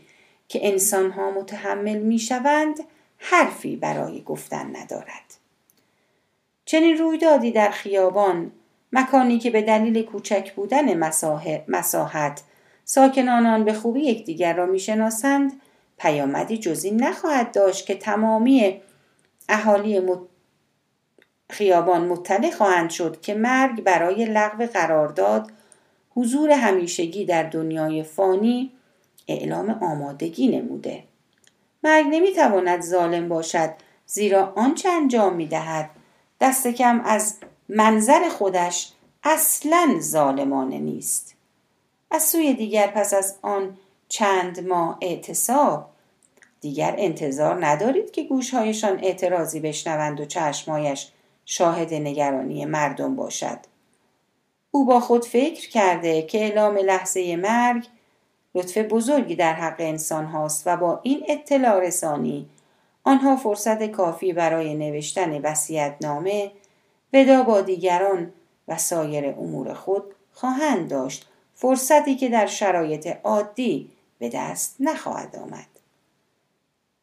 که 0.48 0.68
انسانها 0.68 1.30
متحمل 1.30 1.98
می‌شوند 1.98 2.76
حرفی 3.18 3.76
برای 3.76 4.22
گفتن 4.22 4.76
ندارد. 4.76 5.34
چنین 6.64 6.96
رویدادی 6.96 7.50
در 7.50 7.70
خیابان 7.70 8.52
مکانی 8.92 9.38
که 9.38 9.50
به 9.50 9.62
دلیل 9.62 10.02
کوچک 10.02 10.52
بودن 10.54 10.94
مساحت 11.68 12.42
ساکنان 12.88 13.46
آن 13.46 13.64
به 13.64 13.72
خوبی 13.72 14.00
یکدیگر 14.00 14.54
را 14.54 14.66
می‌شناسند. 14.66 15.60
پیامدی 15.98 16.58
جزی 16.58 16.90
نخواهد 16.90 17.52
داشت 17.52 17.86
که 17.86 17.94
تمامی 17.94 18.80
اهالی 19.48 20.02
خیابان 21.50 22.06
مطلع 22.08 22.50
خواهند 22.50 22.90
شد 22.90 23.20
که 23.20 23.34
مرگ 23.34 23.82
برای 23.82 24.24
لغو 24.24 24.66
قرارداد 24.66 25.52
حضور 26.10 26.50
همیشگی 26.50 27.24
در 27.24 27.42
دنیای 27.42 28.02
فانی 28.02 28.72
اعلام 29.28 29.70
آمادگی 29.70 30.48
نموده. 30.48 31.04
مرگ 31.84 32.06
نمی‌تواند 32.10 32.80
ظالم 32.82 33.28
باشد 33.28 33.70
زیرا 34.06 34.52
آنچه 34.56 34.88
انجام 34.88 35.34
می‌دهد 35.34 35.90
دست 36.40 36.66
کم 36.66 37.00
از 37.04 37.34
منظر 37.68 38.28
خودش 38.28 38.92
اصلا 39.24 39.96
ظالمانه 40.00 40.78
نیست. 40.78 41.35
از 42.10 42.22
سوی 42.22 42.54
دیگر 42.54 42.86
پس 42.86 43.14
از 43.14 43.38
آن 43.42 43.76
چند 44.08 44.68
ماه 44.68 44.98
اعتصاب. 45.00 45.88
دیگر 46.60 46.94
انتظار 46.98 47.66
ندارید 47.66 48.10
که 48.10 48.22
گوشهایشان 48.22 48.98
اعتراضی 49.02 49.60
بشنوند 49.60 50.20
و 50.20 50.24
چشمهایش 50.24 51.12
شاهد 51.44 51.94
نگرانی 51.94 52.64
مردم 52.64 53.16
باشد. 53.16 53.58
او 54.70 54.84
با 54.84 55.00
خود 55.00 55.24
فکر 55.24 55.68
کرده 55.68 56.22
که 56.22 56.38
اعلام 56.38 56.76
لحظه 56.76 57.36
مرگ 57.36 57.86
لطف 58.54 58.78
بزرگی 58.78 59.34
در 59.36 59.52
حق 59.52 59.76
انسان 59.78 60.24
هاست 60.24 60.62
و 60.66 60.76
با 60.76 61.00
این 61.02 61.24
اطلاع 61.28 61.80
رسانی 61.80 62.48
آنها 63.04 63.36
فرصت 63.36 63.86
کافی 63.86 64.32
برای 64.32 64.74
نوشتن 64.74 65.40
وسیعت 65.40 65.96
نامه 66.00 66.50
ودا 67.12 67.42
با 67.42 67.60
دیگران 67.60 68.32
و 68.68 68.78
سایر 68.78 69.26
امور 69.26 69.74
خود 69.74 70.02
خواهند 70.32 70.88
داشت. 70.88 71.28
فرصتی 71.56 72.16
که 72.16 72.28
در 72.28 72.46
شرایط 72.46 73.16
عادی 73.24 73.90
به 74.18 74.28
دست 74.28 74.76
نخواهد 74.80 75.36
آمد. 75.36 75.66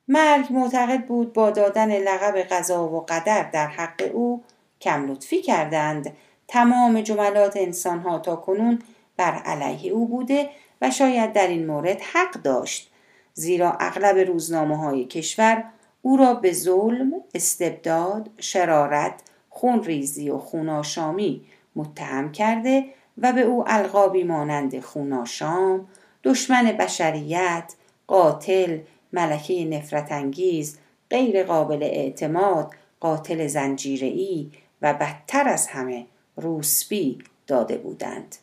مرگ 0.07 0.47
معتقد 0.49 1.05
بود 1.05 1.33
با 1.33 1.49
دادن 1.49 1.91
لقب 1.91 2.37
قضا 2.37 2.87
و 2.87 3.05
قدر 3.09 3.49
در 3.49 3.67
حق 3.67 4.09
او 4.13 4.43
کم 4.81 5.11
لطفی 5.11 5.41
کردند. 5.41 6.13
تمام 6.47 7.01
جملات 7.01 7.57
انسانها 7.57 8.19
تا 8.19 8.35
کنون 8.35 8.79
بر 9.17 9.33
علیه 9.33 9.91
او 9.91 10.07
بوده 10.07 10.49
و 10.81 10.91
شاید 10.91 11.33
در 11.33 11.47
این 11.47 11.67
مورد 11.67 12.01
حق 12.01 12.31
داشت. 12.31 12.91
زیرا 13.33 13.71
اغلب 13.79 14.17
روزنامه 14.17 14.77
های 14.77 15.05
کشور 15.05 15.63
او 16.01 16.17
را 16.17 16.33
به 16.33 16.51
ظلم، 16.51 17.13
استبداد، 17.33 18.29
شرارت، 18.39 19.13
خونریزی 19.49 20.29
و 20.29 20.37
خوناشامی 20.37 21.45
متهم 21.75 22.31
کرده 22.31 22.85
و 23.17 23.33
به 23.33 23.41
او 23.41 23.63
القابی 23.67 24.23
مانند 24.23 24.79
خوناشام، 24.79 25.87
دشمن 26.23 26.63
بشریت، 26.63 27.73
قاتل، 28.07 28.79
ملکه 29.13 29.65
نفرت 29.65 30.11
انگیز، 30.11 30.77
غیر 31.09 31.43
قابل 31.43 31.83
اعتماد، 31.83 32.71
قاتل 32.99 33.47
زنجیره‌ای 33.47 34.51
و 34.81 34.93
بدتر 34.93 35.49
از 35.49 35.67
همه 35.67 36.05
روسبی 36.35 37.19
داده 37.47 37.77
بودند. 37.77 38.35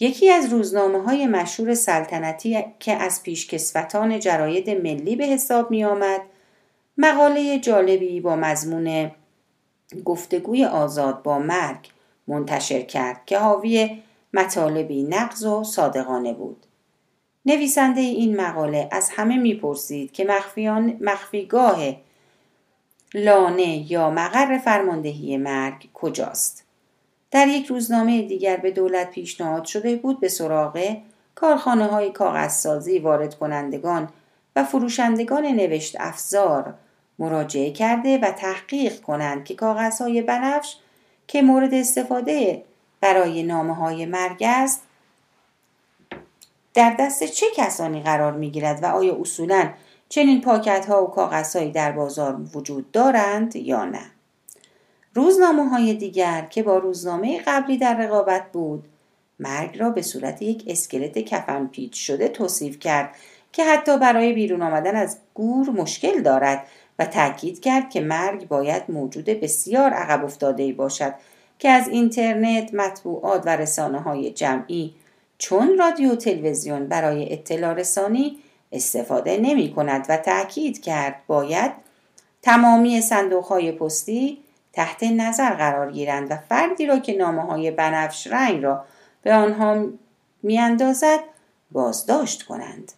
یکی 0.00 0.30
از 0.30 0.52
روزنامه 0.52 1.02
های 1.02 1.26
مشهور 1.26 1.74
سلطنتی 1.74 2.64
که 2.80 2.92
از 2.92 3.22
پیشکسوتان 3.22 4.18
جراید 4.18 4.70
ملی 4.70 5.16
به 5.16 5.24
حساب 5.24 5.70
می 5.70 5.84
آمد 5.84 6.20
مقاله 6.98 7.58
جالبی 7.58 8.20
با 8.20 8.36
مضمون 8.36 9.10
گفتگوی 10.04 10.64
آزاد 10.64 11.22
با 11.22 11.38
مرگ 11.38 11.90
منتشر 12.26 12.80
کرد 12.80 13.20
که 13.26 13.38
حاوی 13.38 14.02
مطالبی 14.32 15.02
نقض 15.02 15.44
و 15.44 15.64
صادقانه 15.64 16.32
بود. 16.32 16.66
نویسنده 17.46 18.00
این 18.00 18.40
مقاله 18.40 18.88
از 18.92 19.10
همه 19.10 19.36
می‌پرسید 19.36 20.12
که 20.12 20.24
مخفیان 20.24 20.96
مخفیگاه 21.00 21.78
لانه 23.14 23.92
یا 23.92 24.10
مقر 24.10 24.58
فرماندهی 24.58 25.36
مرگ 25.36 25.88
کجاست 25.94 26.64
در 27.30 27.48
یک 27.48 27.66
روزنامه 27.66 28.22
دیگر 28.22 28.56
به 28.56 28.70
دولت 28.70 29.10
پیشنهاد 29.10 29.64
شده 29.64 29.96
بود 29.96 30.20
به 30.20 30.28
سراغ 30.28 30.96
کارخانه 31.34 31.86
های 31.86 32.12
کاغذسازی 32.12 32.98
وارد 32.98 33.34
کنندگان 33.34 34.08
و 34.56 34.64
فروشندگان 34.64 35.46
نوشت 35.46 35.96
افزار 36.00 36.74
مراجعه 37.18 37.70
کرده 37.70 38.18
و 38.18 38.32
تحقیق 38.32 39.00
کنند 39.00 39.44
که 39.44 39.54
کاغذهای 39.54 40.22
بنفش 40.22 40.76
که 41.26 41.42
مورد 41.42 41.74
استفاده 41.74 42.64
برای 43.00 43.42
نامه 43.42 43.74
های 43.74 44.06
مرگ 44.06 44.42
است 44.46 44.82
در 46.74 46.96
دست 46.98 47.24
چه 47.24 47.46
کسانی 47.56 48.02
قرار 48.02 48.32
می 48.32 48.50
گیرد 48.50 48.82
و 48.82 48.86
آیا 48.86 49.20
اصولا 49.20 49.70
چنین 50.08 50.40
پاکت 50.40 50.86
ها 50.86 51.04
و 51.04 51.10
کاغذ 51.10 51.56
در 51.56 51.92
بازار 51.92 52.40
وجود 52.54 52.90
دارند 52.90 53.56
یا 53.56 53.84
نه؟ 53.84 54.10
روزنامه 55.14 55.68
های 55.68 55.94
دیگر 55.94 56.46
که 56.50 56.62
با 56.62 56.78
روزنامه 56.78 57.42
قبلی 57.46 57.78
در 57.78 57.96
رقابت 57.96 58.52
بود 58.52 58.84
مرگ 59.38 59.78
را 59.78 59.90
به 59.90 60.02
صورت 60.02 60.42
یک 60.42 60.64
اسکلت 60.66 61.18
کفن 61.18 61.66
پیچ 61.66 62.06
شده 62.06 62.28
توصیف 62.28 62.78
کرد 62.78 63.14
که 63.52 63.64
حتی 63.64 63.98
برای 63.98 64.32
بیرون 64.32 64.62
آمدن 64.62 64.96
از 64.96 65.18
گور 65.34 65.70
مشکل 65.70 66.22
دارد 66.22 66.66
و 66.98 67.04
تاکید 67.04 67.60
کرد 67.60 67.90
که 67.90 68.00
مرگ 68.00 68.48
باید 68.48 68.82
موجود 68.88 69.24
بسیار 69.24 69.90
عقب 69.90 70.24
افتاده 70.24 70.72
باشد 70.72 71.14
که 71.58 71.68
از 71.68 71.88
اینترنت 71.88 72.74
مطبوعات 72.74 73.42
و 73.46 73.56
رسانه 73.56 74.00
های 74.00 74.30
جمعی 74.30 74.94
چون 75.38 75.78
رادیو 75.78 76.14
تلویزیون 76.14 76.86
برای 76.86 77.32
اطلاع 77.32 77.74
رسانی 77.74 78.38
استفاده 78.72 79.36
نمی 79.36 79.72
کند 79.72 80.06
و 80.08 80.16
تأکید 80.16 80.82
کرد 80.82 81.22
باید 81.26 81.72
تمامی 82.42 83.00
صندوق 83.00 83.44
های 83.44 83.72
پستی 83.72 84.38
تحت 84.72 85.02
نظر 85.02 85.54
قرار 85.54 85.92
گیرند 85.92 86.30
و 86.30 86.36
فردی 86.48 86.86
را 86.86 86.98
که 86.98 87.16
نامه 87.16 87.42
های 87.42 87.70
بنفش 87.70 88.26
رنگ 88.26 88.62
را 88.62 88.84
به 89.22 89.34
آنها 89.34 89.86
میاندازد 90.42 91.20
بازداشت 91.72 92.42
کنند. 92.42 92.92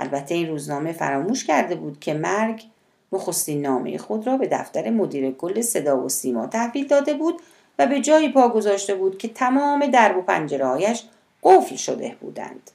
البته 0.00 0.34
این 0.34 0.48
روزنامه 0.48 0.92
فراموش 0.92 1.44
کرده 1.44 1.74
بود 1.74 2.00
که 2.00 2.14
مرگ 2.14 2.64
نخستین 3.12 3.62
نامه 3.62 3.98
خود 3.98 4.26
را 4.26 4.36
به 4.36 4.46
دفتر 4.46 4.90
مدیر 4.90 5.30
کل 5.30 5.60
صدا 5.60 6.00
و 6.00 6.08
سیما 6.08 6.46
تحویل 6.46 6.86
داده 6.86 7.14
بود 7.14 7.40
و 7.78 7.86
به 7.86 8.00
جایی 8.00 8.32
پا 8.32 8.48
گذاشته 8.48 8.94
بود 8.94 9.18
که 9.18 9.28
تمام 9.28 9.86
درب 9.86 10.16
و 10.16 10.22
پنجرههایش 10.22 11.02
قفل 11.42 11.76
شده 11.76 12.16
بودند 12.20 12.70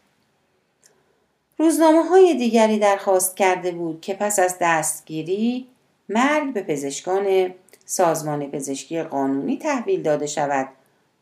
روزنامه 1.58 2.04
های 2.04 2.34
دیگری 2.34 2.80
درخواست 2.80 3.38
کرده 3.38 3.72
بود 3.72 4.02
که 4.02 4.14
پس 4.14 4.40
از 4.40 4.58
دستگیری 4.62 5.68
مرگ 6.10 6.54
به 6.54 6.62
پزشکان 6.62 7.54
سازمان 7.86 8.52
پزشکی 8.52 9.04
قانونی 9.04 9.58
تحویل 9.58 10.02
داده 10.02 10.28
شود 10.28 10.68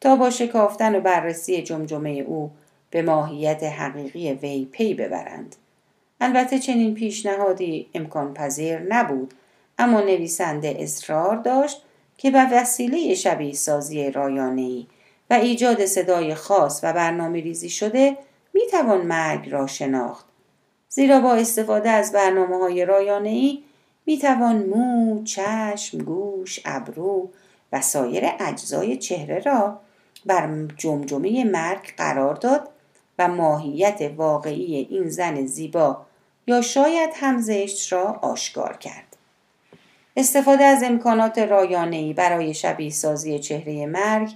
تا 0.02 0.16
با 0.16 0.30
شکافتن 0.30 0.96
و 0.96 1.00
بررسی 1.00 1.62
جمجمه 1.62 2.10
او 2.10 2.52
به 2.90 3.02
ماهیت 3.02 3.64
حقیقی 3.64 4.34
وی 4.34 4.66
پی 4.66 4.94
ببرند. 4.94 5.56
البته 6.22 6.60
چنین 6.60 6.94
پیشنهادی 6.94 7.90
امکان 7.94 8.34
پذیر 8.34 8.80
نبود 8.80 9.34
اما 9.78 10.02
نویسنده 10.02 10.76
اصرار 10.80 11.36
داشت 11.36 11.82
که 12.18 12.32
به 12.32 12.48
وسیله 12.52 13.16
شبیه 13.16 13.54
سازی 13.54 14.12
رایانه‌ای 14.12 14.88
و 15.30 15.34
ایجاد 15.34 15.86
صدای 15.86 16.36
خاص 16.36 16.80
و 16.84 16.94
برنامه 16.94 17.40
ریزی 17.42 17.70
شده 17.70 18.18
می 18.54 18.62
توان 18.72 19.02
مرگ 19.02 19.50
را 19.50 19.68
شناخت. 19.68 20.26
زیرا 20.90 21.20
با 21.20 21.34
استفاده 21.34 21.90
از 21.90 22.12
برنامه 22.12 22.58
های 22.58 22.86
رایانه 22.86 23.30
ای 23.30 23.64
می 24.06 24.18
توان 24.18 24.66
مو، 24.66 25.24
چشم، 25.24 25.98
گوش، 25.98 26.60
ابرو 26.66 27.30
و 27.72 27.82
سایر 27.82 28.24
اجزای 28.40 28.98
چهره 28.98 29.40
را 29.40 29.80
بر 30.26 30.68
جمجمه 30.78 31.44
مرگ 31.44 31.96
قرار 31.98 32.34
داد 32.34 32.70
و 33.20 33.28
ماهیت 33.28 34.12
واقعی 34.18 34.76
این 34.76 35.10
زن 35.10 35.46
زیبا 35.46 36.06
یا 36.48 36.62
شاید 36.62 37.10
هم 37.16 37.42
زشت 37.42 37.94
را 37.94 38.20
آشکار 38.22 38.78
کرد. 38.78 39.18
استفاده 40.18 40.64
از 40.64 40.84
امکانات 40.84 41.38
رایانه‌ای 41.38 42.14
برای 42.14 42.54
شبیه 42.54 42.90
سازی 42.90 43.40
چهره 43.40 43.86
مرگ 43.86 44.32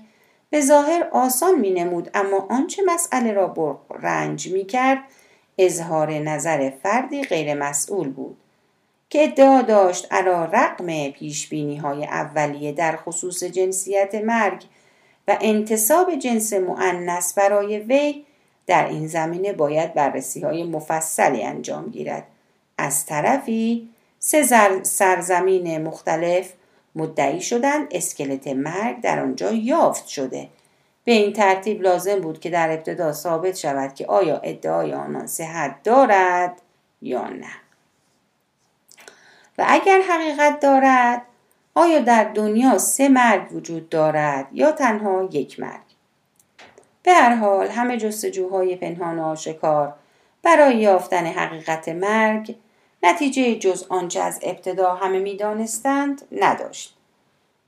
به 0.50 0.62
ظاهر 0.62 1.08
آسان 1.12 1.60
می 1.60 1.72
نمود 1.72 2.10
اما 2.14 2.48
آنچه 2.50 2.84
مسئله 2.86 3.34
را 3.34 3.80
رنج 3.90 4.48
می 4.48 4.66
کرد 4.66 5.00
اظهار 5.58 6.12
نظر 6.12 6.70
فردی 6.70 7.24
غیر 7.24 7.54
مسئول 7.54 8.10
بود 8.10 8.38
که 9.10 9.24
ادعا 9.24 9.62
داشت 9.62 10.08
علا 10.14 10.46
رقم 10.46 11.10
پیش 11.10 11.54
های 11.54 12.06
اولیه 12.06 12.72
در 12.72 12.96
خصوص 12.96 13.44
جنسیت 13.44 14.16
مرگ 14.16 14.64
و 15.28 15.38
انتصاب 15.42 16.16
جنس 16.16 16.54
معنس 16.54 17.34
برای 17.34 17.80
وی 17.80 18.26
در 18.68 18.88
این 18.88 19.08
زمینه 19.08 19.54
باید 19.54 19.94
بررسی 19.94 20.42
های 20.42 20.64
مفصلی 20.64 21.44
انجام 21.44 21.90
گیرد. 21.90 22.28
از 22.78 23.06
طرفی 23.06 23.90
سه 24.20 24.44
سرزمین 24.84 25.88
مختلف 25.88 26.54
مدعی 26.96 27.42
شدند 27.42 27.88
اسکلت 27.92 28.48
مرگ 28.48 29.02
در 29.02 29.20
آنجا 29.20 29.52
یافت 29.52 30.08
شده. 30.08 30.50
به 31.06 31.12
این 31.12 31.34
ترتیب 31.34 31.82
لازم 31.82 32.22
بود 32.22 32.40
که 32.40 32.50
در 32.50 32.72
ابتدا 32.72 33.14
ثابت 33.14 33.56
شود 33.56 33.94
که 33.94 34.06
آیا 34.06 34.38
ادعای 34.38 34.94
آنان 34.94 35.28
صحت 35.28 35.84
دارد 35.84 36.62
یا 37.02 37.28
نه. 37.28 37.54
و 39.58 39.66
اگر 39.68 40.02
حقیقت 40.02 40.60
دارد 40.60 41.22
آیا 41.76 42.00
در 42.00 42.24
دنیا 42.24 42.78
سه 42.78 43.10
مرگ 43.10 43.52
وجود 43.52 43.90
دارد 43.90 44.48
یا 44.52 44.72
تنها 44.72 45.30
یک 45.32 45.60
مرگ؟ 45.60 45.93
به 47.04 47.14
هر 47.14 47.36
حال 47.36 47.68
همه 47.68 47.98
جستجوهای 47.98 48.76
پنهان 48.76 49.20
و 49.20 49.24
آشکار 49.24 49.94
برای 50.44 50.78
یافتن 50.78 51.26
حقیقت 51.26 51.90
مرگ 51.90 52.56
نتیجه 53.04 53.56
جز 53.56 53.86
آنچه 53.90 54.20
از 54.20 54.40
ابتدا 54.44 54.96
همه 54.96 55.20
می‌دانستند 55.20 56.22
نداشت 56.32 56.98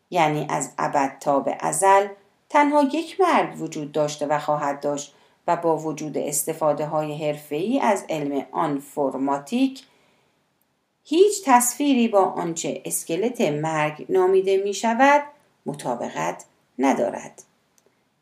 یعنی 0.10 0.48
از 0.50 0.72
ابد 0.78 1.18
تا 1.20 1.40
به 1.40 1.58
ازل 1.60 2.08
تنها 2.50 2.82
یک 2.82 3.22
مرد 3.22 3.62
وجود 3.62 3.92
داشته 3.92 4.26
و 4.26 4.40
خواهد 4.40 4.80
داشت 4.80 5.16
و 5.48 5.56
با 5.56 5.78
وجود 5.78 6.18
استفاده 6.18 6.86
های 6.86 7.28
حرفه‌ای 7.28 7.80
از 7.80 8.06
علم 8.10 8.46
آنفورماتیک 8.52 9.84
هیچ 11.04 11.44
تصویری 11.46 12.08
با 12.08 12.20
آنچه 12.20 12.82
اسکلت 12.86 13.42
مرگ 13.42 14.06
نامیده 14.10 14.58
می 14.58 14.74
شود 14.74 15.24
مطابقت 15.66 16.46
ندارد. 16.80 17.44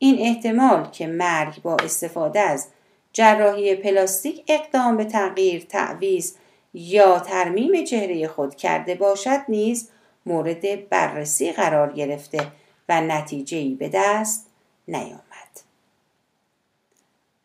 این 0.04 0.18
احتمال 0.20 0.90
که 0.92 1.08
مرگ 1.08 1.62
با 1.62 1.76
استفاده 1.76 2.40
از 2.40 2.68
جراحی 3.14 3.76
پلاستیک 3.76 4.44
اقدام 4.48 4.98
به 4.98 5.06
تغییر 5.06 5.66
تعویز 5.70 6.36
یا 6.74 7.20
ترمیم 7.20 7.84
چهره 7.84 8.28
خود 8.28 8.56
کرده 8.56 8.96
باشد 8.96 9.40
نیز 9.50 9.90
مورد 10.26 10.90
بررسی 10.90 11.52
قرار 11.52 11.94
گرفته 11.94 12.48
و 12.90 13.02
نتیجه‌ای 13.02 13.76
به 13.76 13.90
دست 13.94 14.48
نیامد. 14.88 15.22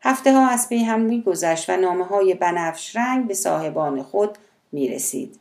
هفته 0.01 0.33
ها 0.33 0.47
از 0.47 0.69
پی 0.69 0.77
هم 0.77 0.99
میگذشت 0.99 1.69
و 1.69 1.77
نامه 1.77 2.05
های 2.05 2.33
بنفش 2.33 2.95
رنگ 2.95 3.27
به 3.27 3.33
صاحبان 3.33 4.03
خود 4.03 4.37
می 4.71 4.87
رسید. 4.87 5.39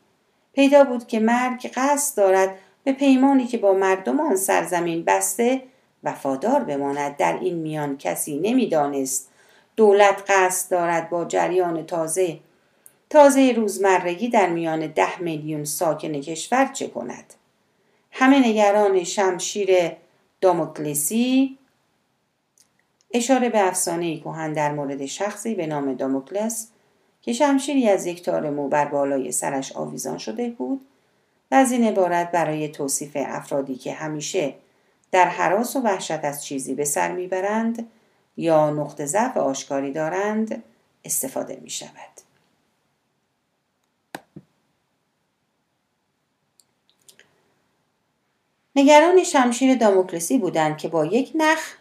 پیدا 0.52 0.84
بود 0.84 1.06
که 1.06 1.20
مرگ 1.20 1.70
قصد 1.74 2.16
دارد 2.16 2.54
به 2.84 2.92
پیمانی 2.92 3.46
که 3.46 3.58
با 3.58 3.72
مردم 3.72 4.20
آن 4.20 4.36
سرزمین 4.36 5.04
بسته 5.04 5.62
وفادار 6.04 6.64
بماند. 6.64 7.16
در 7.16 7.38
این 7.40 7.54
میان 7.54 7.98
کسی 7.98 8.38
نمی‌دانست 8.38 9.28
دولت 9.76 10.22
قصد 10.28 10.70
دارد 10.70 11.10
با 11.10 11.24
جریان 11.24 11.86
تازه 11.86 12.38
تازه 13.10 13.52
روزمرگی 13.56 14.28
در 14.28 14.48
میان 14.48 14.86
ده 14.86 15.20
میلیون 15.20 15.64
ساکن 15.64 16.20
کشور 16.20 16.66
چه 16.66 16.88
کند؟ 16.88 17.34
همه 18.10 18.48
نگران 18.48 19.04
شمشیر 19.04 19.92
داموکلسی 20.40 21.58
اشاره 23.10 23.48
به 23.48 23.68
افسانه 23.68 24.20
کهن 24.20 24.52
در 24.52 24.72
مورد 24.72 25.06
شخصی 25.06 25.54
به 25.54 25.66
نام 25.66 25.94
داموکلس 25.94 26.68
که 27.22 27.32
شمشیری 27.32 27.88
از 27.88 28.06
یک 28.06 28.22
تار 28.22 28.50
مو 28.50 28.68
بر 28.68 28.84
بالای 28.84 29.32
سرش 29.32 29.72
آویزان 29.72 30.18
شده 30.18 30.50
بود 30.50 30.80
و 31.50 31.54
از 31.54 31.72
این 31.72 31.84
عبارت 31.84 32.30
برای 32.30 32.68
توصیف 32.68 33.16
افرادی 33.20 33.74
که 33.74 33.92
همیشه 33.92 34.54
در 35.10 35.28
حراس 35.28 35.76
و 35.76 35.80
وحشت 35.80 36.24
از 36.24 36.44
چیزی 36.44 36.74
به 36.74 36.84
سر 36.84 37.12
می‌برند 37.12 37.88
یا 38.36 38.70
نقطه 38.70 39.06
ضعف 39.06 39.36
آشکاری 39.36 39.92
دارند 39.92 40.62
استفاده 41.04 41.58
می 41.62 41.70
شود. 41.70 42.28
نگران 48.76 49.24
شمشیر 49.24 49.74
داموکلسی 49.74 50.38
بودند 50.38 50.78
که 50.78 50.88
با 50.88 51.04
یک 51.04 51.32
نخ 51.34 51.74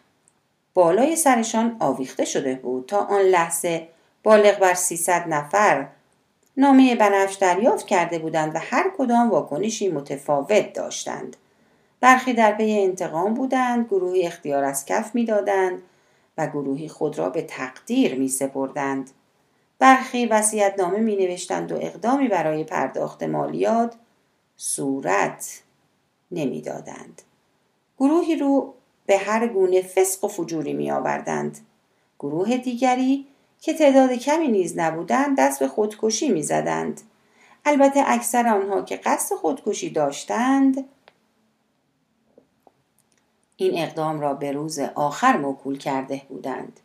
بالای 0.74 1.16
سرشان 1.16 1.78
آویخته 1.80 2.26
شده 2.26 2.56
بود 2.56 2.86
تا 2.86 2.98
آن 2.98 3.22
لحظه 3.22 3.88
بالغ 4.24 4.60
بر 4.60 4.74
300 4.74 5.28
نفر 5.28 5.88
نامه 6.58 6.96
بنفش 6.96 7.36
دریافت 7.36 7.88
کرده 7.88 8.20
بودند 8.20 8.56
و 8.56 8.60
هر 8.62 8.92
کدام 8.98 9.30
واکنشی 9.30 9.90
متفاوت 9.90 10.74
داشتند 10.74 11.36
برخی 12.00 12.34
در 12.34 12.52
پی 12.52 12.80
انتقام 12.80 13.34
بودند 13.34 13.86
گروهی 13.86 14.28
اختیار 14.28 14.64
از 14.64 14.86
کف 14.86 15.16
می‌دادند 15.16 15.82
و 16.38 16.48
گروهی 16.48 16.90
خود 16.90 17.18
را 17.18 17.30
به 17.30 17.42
تقدیر 17.42 18.16
می 18.16 18.28
سپردند. 18.28 19.12
برخی 19.80 20.26
وسیعت 20.26 20.80
نامه 20.80 20.98
می 20.98 21.16
نوشتند 21.16 21.72
و 21.72 21.76
اقدامی 21.76 22.28
برای 22.28 22.64
پرداخت 22.64 23.24
مالیات 23.24 23.96
صورت 24.58 25.62
نمی‌دادند. 26.32 27.22
گروهی 28.00 28.36
رو 28.36 28.74
به 29.06 29.18
هر 29.18 29.48
گونه 29.48 29.82
فسق 29.82 30.24
و 30.24 30.28
فجوری 30.28 30.74
می 30.74 30.92
آوردند. 30.92 31.58
گروه 32.20 32.58
دیگری 32.58 33.28
که 33.62 33.74
تعداد 33.74 34.12
کمی 34.12 34.48
نیز 34.48 34.78
نبودند 34.78 35.38
دست 35.40 35.60
به 35.60 35.68
خودکشی 35.68 36.30
می 36.30 36.44
زدند. 36.44 37.02
البته 37.66 38.04
اکثر 38.06 38.48
آنها 38.48 38.82
که 38.82 38.96
قصد 38.98 39.36
خودکشی 39.36 39.90
داشتند 39.90 40.86
این 43.58 43.84
اقدام 43.84 44.20
را 44.20 44.34
به 44.34 44.52
روز 44.52 44.80
آخر 44.80 45.38
موکول 45.38 45.78
کرده 45.78 46.22
بودند. 46.30 46.80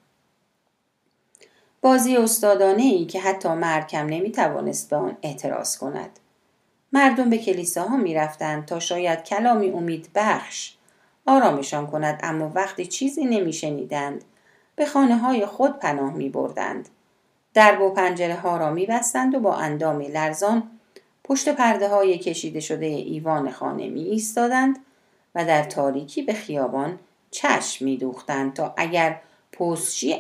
بازی 1.81 2.17
استادانه 2.17 2.83
ای 2.83 3.05
که 3.05 3.21
حتی 3.21 3.49
مرکم 3.49 4.07
نمی 4.07 4.33
توانست 4.33 4.91
به 4.91 4.97
آن 4.97 5.17
اعتراض 5.23 5.79
کند. 5.79 6.19
مردم 6.93 7.31
به 7.31 7.39
کلیساها 7.39 7.97
می 7.97 8.15
رفتند 8.15 8.67
تا 8.67 8.81
شاید 8.81 9.25
کلامی 9.25 9.71
امید 9.71 10.11
بخش 10.15 10.75
آرامشان 11.27 11.87
کند 11.87 12.21
اما 12.23 12.53
وقتی 12.55 12.87
چیزی 12.87 13.25
نمیشنیدند 13.25 14.25
به 14.77 14.87
خانه 14.87 15.17
های 15.17 15.47
خود 15.47 15.79
پناه 15.79 16.13
می 16.13 16.29
بردند. 16.29 16.89
درب 17.55 17.81
و 17.81 17.91
پنجره 17.91 18.35
ها 18.37 18.57
را 18.57 18.71
می 18.71 18.87
بستند 18.87 19.35
و 19.35 19.41
با 19.41 19.55
اندامی 19.55 20.09
لرزان 20.09 20.71
پشت 21.25 21.49
پرده 21.49 21.89
های 21.89 22.19
کشیده 22.19 22.61
شده 22.61 22.87
ایوان 22.87 23.51
خانه 23.51 23.89
می 23.89 24.03
ایستادند 24.03 24.79
و 25.35 25.45
در 25.45 25.63
تاریکی 25.63 26.23
به 26.23 26.33
خیابان 26.33 26.99
چشم 27.31 27.85
می 27.85 27.97
دوختند 27.97 28.53
تا 28.53 28.75
اگر 28.77 29.21
پستچی 29.53 30.19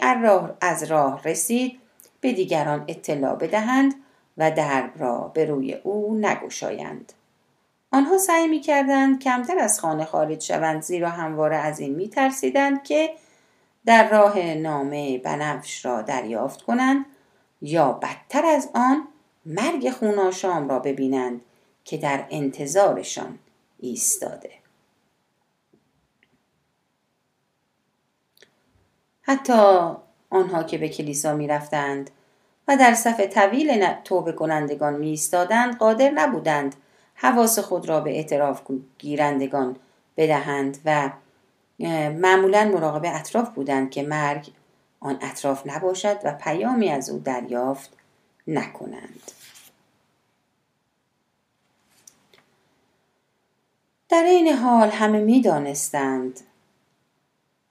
از 0.61 0.83
راه 0.83 1.23
رسید 1.23 1.79
به 2.21 2.33
دیگران 2.33 2.85
اطلاع 2.89 3.37
بدهند 3.37 3.95
و 4.39 4.51
درب 4.51 4.91
را 4.97 5.31
به 5.35 5.45
روی 5.45 5.75
او 5.75 6.19
نگشایند. 6.19 7.13
آنها 7.93 8.19
سعی 8.19 8.49
می 8.49 8.61
کردند 8.61 9.23
کمتر 9.23 9.59
از 9.59 9.81
خانه 9.81 10.05
خارج 10.05 10.43
شوند 10.43 10.83
زیرا 10.83 11.11
همواره 11.11 11.57
از 11.57 11.81
این 11.81 11.95
می 11.95 12.09
ترسیدند 12.09 12.83
که 12.83 13.11
در 13.87 14.11
راه 14.11 14.55
نامه 14.55 15.19
بنفش 15.19 15.85
را 15.85 16.03
دریافت 16.03 16.63
کنند 16.63 17.07
یا 17.63 17.93
بدتر 17.93 18.47
از 18.47 18.71
آن 18.75 19.09
مرگ 19.47 19.91
خوناشام 19.91 20.69
را 20.69 20.79
ببینند 20.79 21.41
که 21.85 21.97
در 21.97 22.25
انتظارشان 22.31 23.39
ایستاده. 23.79 24.62
حتی 29.33 29.91
آنها 30.31 30.63
که 30.63 30.79
به 30.79 30.89
کلیسا 30.89 31.35
می 31.35 31.49
رفتند 31.49 32.11
و 32.69 32.77
در 32.77 32.95
صف 32.95 33.21
طویل 33.21 33.95
توبه 34.05 34.33
کنندگان 34.33 34.95
می 34.95 35.09
ایستادند 35.09 35.79
قادر 35.79 36.11
نبودند 36.11 36.75
حواس 37.15 37.59
خود 37.59 37.89
را 37.89 38.01
به 38.01 38.11
اعتراف 38.11 38.63
گیرندگان 38.99 39.77
بدهند 40.17 40.79
و 40.85 41.11
معمولا 42.11 42.65
مراقب 42.65 43.03
اطراف 43.05 43.49
بودند 43.51 43.91
که 43.91 44.03
مرگ 44.03 44.49
آن 45.01 45.19
اطراف 45.21 45.67
نباشد 45.67 46.19
و 46.25 46.33
پیامی 46.33 46.89
از 46.91 47.11
او 47.11 47.19
دریافت 47.19 47.91
نکنند. 48.47 49.31
در 54.09 54.23
این 54.23 54.49
حال 54.49 54.89
همه 54.89 55.19
می 55.19 55.43
دانستند 55.43 56.41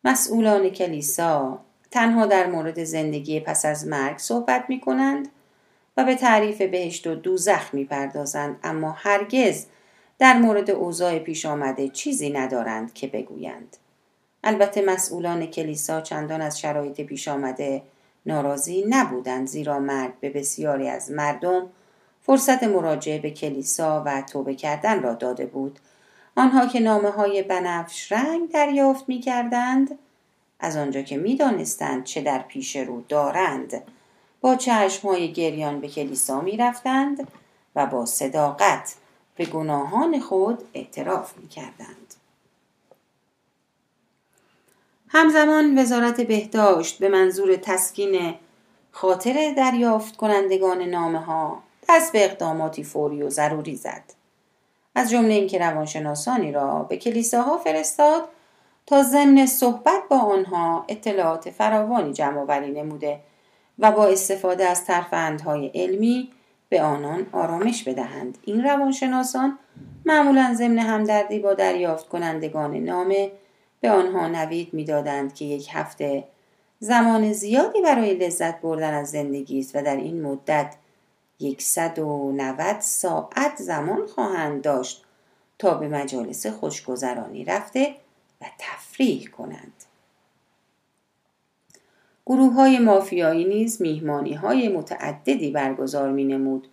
مسئولان 0.03 0.69
کلیسا 0.69 1.59
تنها 1.91 2.25
در 2.25 2.47
مورد 2.47 2.83
زندگی 2.83 3.39
پس 3.39 3.65
از 3.65 3.87
مرگ 3.87 4.17
صحبت 4.17 4.65
می 4.69 4.79
کنند 4.79 5.27
و 5.97 6.03
به 6.03 6.15
تعریف 6.15 6.61
بهشت 6.61 7.07
و 7.07 7.15
دوزخ 7.15 7.73
می 7.73 7.85
پردازند 7.85 8.59
اما 8.63 8.91
هرگز 8.91 9.65
در 10.19 10.37
مورد 10.37 10.71
اوضاع 10.71 11.19
پیش 11.19 11.45
آمده 11.45 11.89
چیزی 11.89 12.29
ندارند 12.29 12.93
که 12.93 13.07
بگویند. 13.07 13.77
البته 14.43 14.81
مسئولان 14.81 15.45
کلیسا 15.45 16.01
چندان 16.01 16.41
از 16.41 16.59
شرایط 16.59 17.01
پیش 17.01 17.27
آمده 17.27 17.81
ناراضی 18.25 18.85
نبودند 18.89 19.47
زیرا 19.47 19.79
مرگ 19.79 20.19
به 20.19 20.29
بسیاری 20.29 20.87
از 20.87 21.11
مردم 21.11 21.69
فرصت 22.21 22.63
مراجعه 22.63 23.19
به 23.19 23.31
کلیسا 23.31 24.03
و 24.05 24.21
توبه 24.21 24.55
کردن 24.55 25.03
را 25.03 25.13
داده 25.13 25.45
بود 25.45 25.79
آنها 26.35 26.65
که 26.65 26.79
نامه 26.79 27.09
های 27.09 27.43
بنفش 27.43 28.11
رنگ 28.11 28.51
دریافت 28.51 29.09
می 29.09 29.19
کردند 29.19 29.99
از 30.59 30.77
آنجا 30.77 31.01
که 31.01 31.17
می 31.17 31.35
دانستند 31.35 32.03
چه 32.03 32.21
در 32.21 32.39
پیش 32.39 32.75
رو 32.75 33.01
دارند 33.01 33.83
با 34.41 34.57
های 35.03 35.33
گریان 35.33 35.81
به 35.81 35.87
کلیسا 35.87 36.41
می 36.41 36.57
رفتند 36.57 37.27
و 37.75 37.85
با 37.85 38.05
صداقت 38.05 38.95
به 39.35 39.45
گناهان 39.45 40.19
خود 40.19 40.63
اعتراف 40.73 41.37
می 41.37 41.47
کردند. 41.47 42.15
همزمان 45.07 45.79
وزارت 45.79 46.21
بهداشت 46.21 46.99
به 46.99 47.09
منظور 47.09 47.55
تسکین 47.55 48.35
خاطر 48.91 49.53
دریافت 49.57 50.15
کنندگان 50.15 50.81
نامه 50.81 51.19
ها 51.19 51.63
دست 51.89 52.11
به 52.11 52.25
اقداماتی 52.25 52.83
فوری 52.83 53.23
و 53.23 53.29
ضروری 53.29 53.75
زد. 53.75 54.20
از 54.95 55.09
جمله 55.11 55.33
اینکه 55.33 55.59
روانشناسانی 55.59 56.51
را 56.51 56.83
به 56.83 56.97
کلیساها 56.97 57.57
فرستاد 57.57 58.23
تا 58.85 59.03
ضمن 59.03 59.45
صحبت 59.45 60.01
با 60.09 60.17
آنها 60.17 60.85
اطلاعات 60.87 61.49
فراوانی 61.49 62.13
جمع 62.13 62.39
آوری 62.39 62.71
نموده 62.71 63.19
و 63.79 63.91
با 63.91 64.05
استفاده 64.05 64.65
از 64.65 64.85
ترفندهای 64.85 65.71
علمی 65.75 66.29
به 66.69 66.81
آنان 66.81 67.27
آرامش 67.31 67.83
بدهند. 67.83 68.37
این 68.45 68.63
روانشناسان 68.63 69.59
معمولا 70.05 70.53
ضمن 70.53 70.79
همدردی 70.79 71.39
با 71.39 71.53
دریافت 71.53 72.09
کنندگان 72.09 72.75
نامه 72.75 73.31
به 73.81 73.89
آنها 73.89 74.27
نوید 74.27 74.73
می‌دادند 74.73 75.33
که 75.33 75.45
یک 75.45 75.67
هفته 75.71 76.23
زمان 76.79 77.33
زیادی 77.33 77.81
برای 77.81 78.13
لذت 78.13 78.61
بردن 78.61 78.93
از 78.93 79.11
زندگی 79.11 79.59
است 79.59 79.75
و 79.75 79.81
در 79.81 79.95
این 79.95 80.21
مدت 80.21 80.75
یکصد 81.41 81.99
و 81.99 82.31
نود 82.31 82.79
ساعت 82.79 83.55
زمان 83.57 84.07
خواهند 84.07 84.61
داشت 84.61 85.03
تا 85.59 85.73
به 85.73 85.87
مجالس 85.87 86.47
خوشگذرانی 86.47 87.45
رفته 87.45 87.95
و 88.41 88.45
تفریح 88.59 89.27
کنند. 89.27 89.73
گروه 92.25 92.53
های 92.53 92.79
مافیایی 92.79 93.45
نیز 93.45 93.81
میهمانی 93.81 94.33
های 94.33 94.69
متعددی 94.69 95.51
برگزار 95.51 96.09
می 96.11 96.23
نمود 96.23 96.67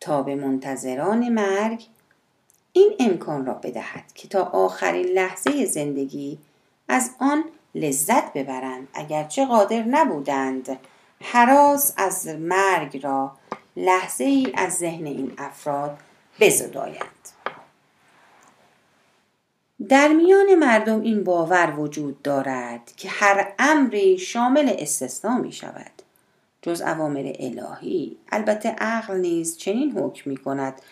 تا 0.00 0.22
به 0.22 0.34
منتظران 0.34 1.28
مرگ 1.28 1.86
این 2.72 2.94
امکان 3.00 3.46
را 3.46 3.54
بدهد 3.54 4.12
که 4.14 4.28
تا 4.28 4.42
آخرین 4.42 5.06
لحظه 5.06 5.64
زندگی 5.64 6.38
از 6.88 7.10
آن 7.18 7.44
لذت 7.74 8.32
ببرند. 8.32 8.88
اگرچه 8.94 9.46
قادر 9.46 9.82
نبودند 9.82 10.78
حراس 11.20 11.94
از 11.96 12.28
مرگ 12.28 13.00
را 13.02 13.32
لحظه 13.78 14.24
ای 14.24 14.52
از 14.54 14.72
ذهن 14.72 15.06
این 15.06 15.32
افراد 15.38 15.98
بزدایند. 16.40 17.28
در 19.88 20.08
میان 20.08 20.54
مردم 20.54 21.00
این 21.00 21.24
باور 21.24 21.74
وجود 21.78 22.22
دارد 22.22 22.92
که 22.96 23.08
هر 23.08 23.54
امری 23.58 24.18
شامل 24.18 24.74
استثنا 24.78 25.38
می 25.38 25.52
شود 25.52 25.90
جز 26.62 26.80
اوامر 26.80 27.32
الهی 27.38 28.16
البته 28.32 28.68
عقل 28.68 29.16
نیز 29.16 29.56
چنین 29.56 29.98
حکم 29.98 30.30
می 30.30 30.36
کند 30.36 30.82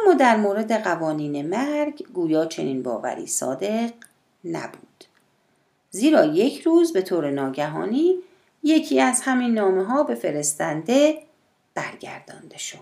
اما 0.00 0.14
در 0.14 0.36
مورد 0.36 0.72
قوانین 0.72 1.48
مرگ 1.48 2.06
گویا 2.14 2.46
چنین 2.46 2.82
باوری 2.82 3.26
صادق 3.26 3.92
نبود. 4.44 5.04
زیرا 5.90 6.24
یک 6.24 6.62
روز 6.62 6.92
به 6.92 7.02
طور 7.02 7.30
ناگهانی 7.30 8.18
یکی 8.62 9.00
از 9.00 9.20
همین 9.24 9.54
نامه 9.54 9.84
ها 9.84 10.02
به 10.02 10.14
فرستنده 10.14 11.22
برگردانده 11.74 12.58
شد 12.58 12.78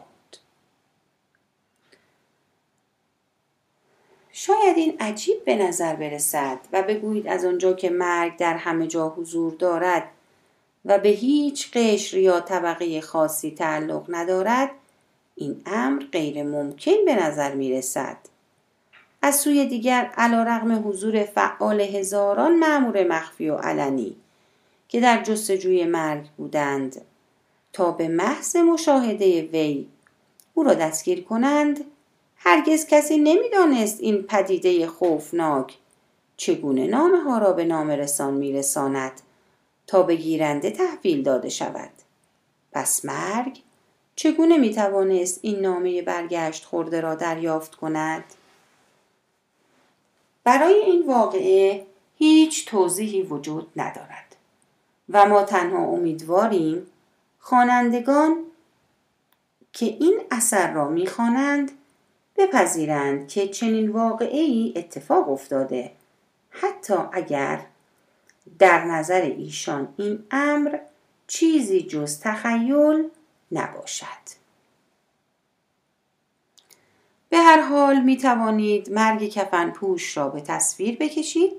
شاید 4.32 4.76
این 4.76 4.96
عجیب 5.00 5.44
به 5.44 5.56
نظر 5.56 5.96
برسد 5.96 6.58
و 6.72 6.82
بگویید 6.82 7.28
از 7.28 7.44
آنجا 7.44 7.72
که 7.72 7.90
مرگ 7.90 8.36
در 8.36 8.56
همه 8.56 8.86
جا 8.86 9.08
حضور 9.08 9.54
دارد 9.54 10.08
و 10.84 10.98
به 10.98 11.08
هیچ 11.08 11.70
قشر 11.72 12.18
یا 12.18 12.40
طبقه 12.40 13.00
خاصی 13.00 13.50
تعلق 13.50 14.04
ندارد 14.08 14.70
این 15.36 15.62
امر 15.66 16.02
غیر 16.12 16.42
ممکن 16.42 17.04
به 17.06 17.14
نظر 17.14 17.54
می 17.54 17.72
رسد. 17.72 18.16
از 19.22 19.36
سوی 19.36 19.66
دیگر 19.66 20.10
علا 20.16 20.42
رغم 20.42 20.88
حضور 20.88 21.24
فعال 21.24 21.80
هزاران 21.80 22.56
معمور 22.56 23.04
مخفی 23.04 23.48
و 23.50 23.56
علنی 23.56 24.16
که 24.88 25.00
در 25.00 25.22
جستجوی 25.22 25.84
مرگ 25.84 26.28
بودند 26.36 27.00
تا 27.72 27.90
به 27.90 28.08
محض 28.08 28.56
مشاهده 28.56 29.42
وی. 29.42 29.86
او 30.54 30.62
را 30.62 30.74
دستگیر 30.74 31.24
کنند. 31.24 31.84
هرگز 32.36 32.86
کسی 32.86 33.18
نمی‌دانست 33.18 34.00
این 34.00 34.22
پدیده 34.22 34.86
خوفناک 34.86 35.78
چگونه 36.36 36.86
نامه 36.86 37.20
ها 37.20 37.38
را 37.38 37.52
به 37.52 37.64
نام 37.64 37.90
رسان 37.90 38.34
میرساند 38.34 39.12
تا 39.86 40.02
به 40.02 40.16
گیرنده 40.16 40.70
تحویل 40.70 41.22
داده 41.22 41.48
شود. 41.48 41.90
پس 42.72 43.04
مرگ 43.04 43.58
چگونه 44.16 44.58
می 44.58 44.74
توانست 44.74 45.38
این 45.42 45.60
نامه 45.60 46.02
برگشت 46.02 46.64
خورده 46.64 47.00
را 47.00 47.14
دریافت 47.14 47.74
کند؟ 47.74 48.24
برای 50.44 50.74
این 50.74 51.06
واقعه 51.06 51.86
هیچ 52.18 52.66
توضیحی 52.66 53.22
وجود 53.22 53.72
ندارد 53.76 54.36
و 55.08 55.26
ما 55.26 55.42
تنها 55.42 55.84
امیدواریم 55.84 56.86
خوانندگان 57.40 58.44
که 59.72 59.86
این 59.86 60.20
اثر 60.30 60.72
را 60.72 60.88
می‌خوانند 60.88 61.72
بپذیرند 62.36 63.28
که 63.28 63.48
چنین 63.48 63.90
واقعی 63.90 64.72
اتفاق 64.76 65.28
افتاده. 65.28 65.92
حتی 66.50 66.94
اگر 67.12 67.60
در 68.58 68.84
نظر 68.84 69.20
ایشان 69.20 69.94
این 69.96 70.24
امر 70.30 70.78
چیزی 71.26 71.82
جز 71.82 72.20
تخیل 72.20 73.08
نباشد. 73.52 74.40
به 77.28 77.38
هر 77.38 77.60
حال 77.60 78.00
می 78.00 78.16
توانید 78.16 78.92
مرگ 78.92 79.28
کفن 79.28 79.70
پوش 79.70 80.16
را 80.16 80.28
به 80.28 80.40
تصویر 80.40 80.96
بکشید 80.96 81.52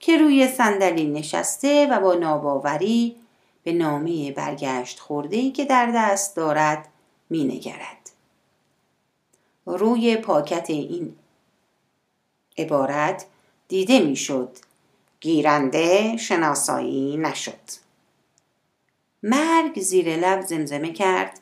که 0.00 0.18
روی 0.18 0.48
صندلی 0.48 1.06
نشسته 1.06 1.86
و 1.90 2.00
با 2.00 2.14
ناباوری 2.14 3.16
به 3.64 3.72
نامه 3.72 4.32
برگشت 4.32 5.00
خورده 5.00 5.50
که 5.50 5.64
در 5.64 5.92
دست 5.96 6.36
دارد 6.36 6.88
می 7.30 7.44
نگرد. 7.44 8.10
روی 9.66 10.16
پاکت 10.16 10.70
این 10.70 11.16
عبارت 12.58 13.26
دیده 13.68 14.00
می‌شد. 14.00 14.56
گیرنده 15.20 16.16
شناسایی 16.16 17.16
نشد. 17.16 17.84
مرگ 19.22 19.80
زیر 19.80 20.16
لب 20.16 20.40
زمزمه 20.40 20.92
کرد. 20.92 21.40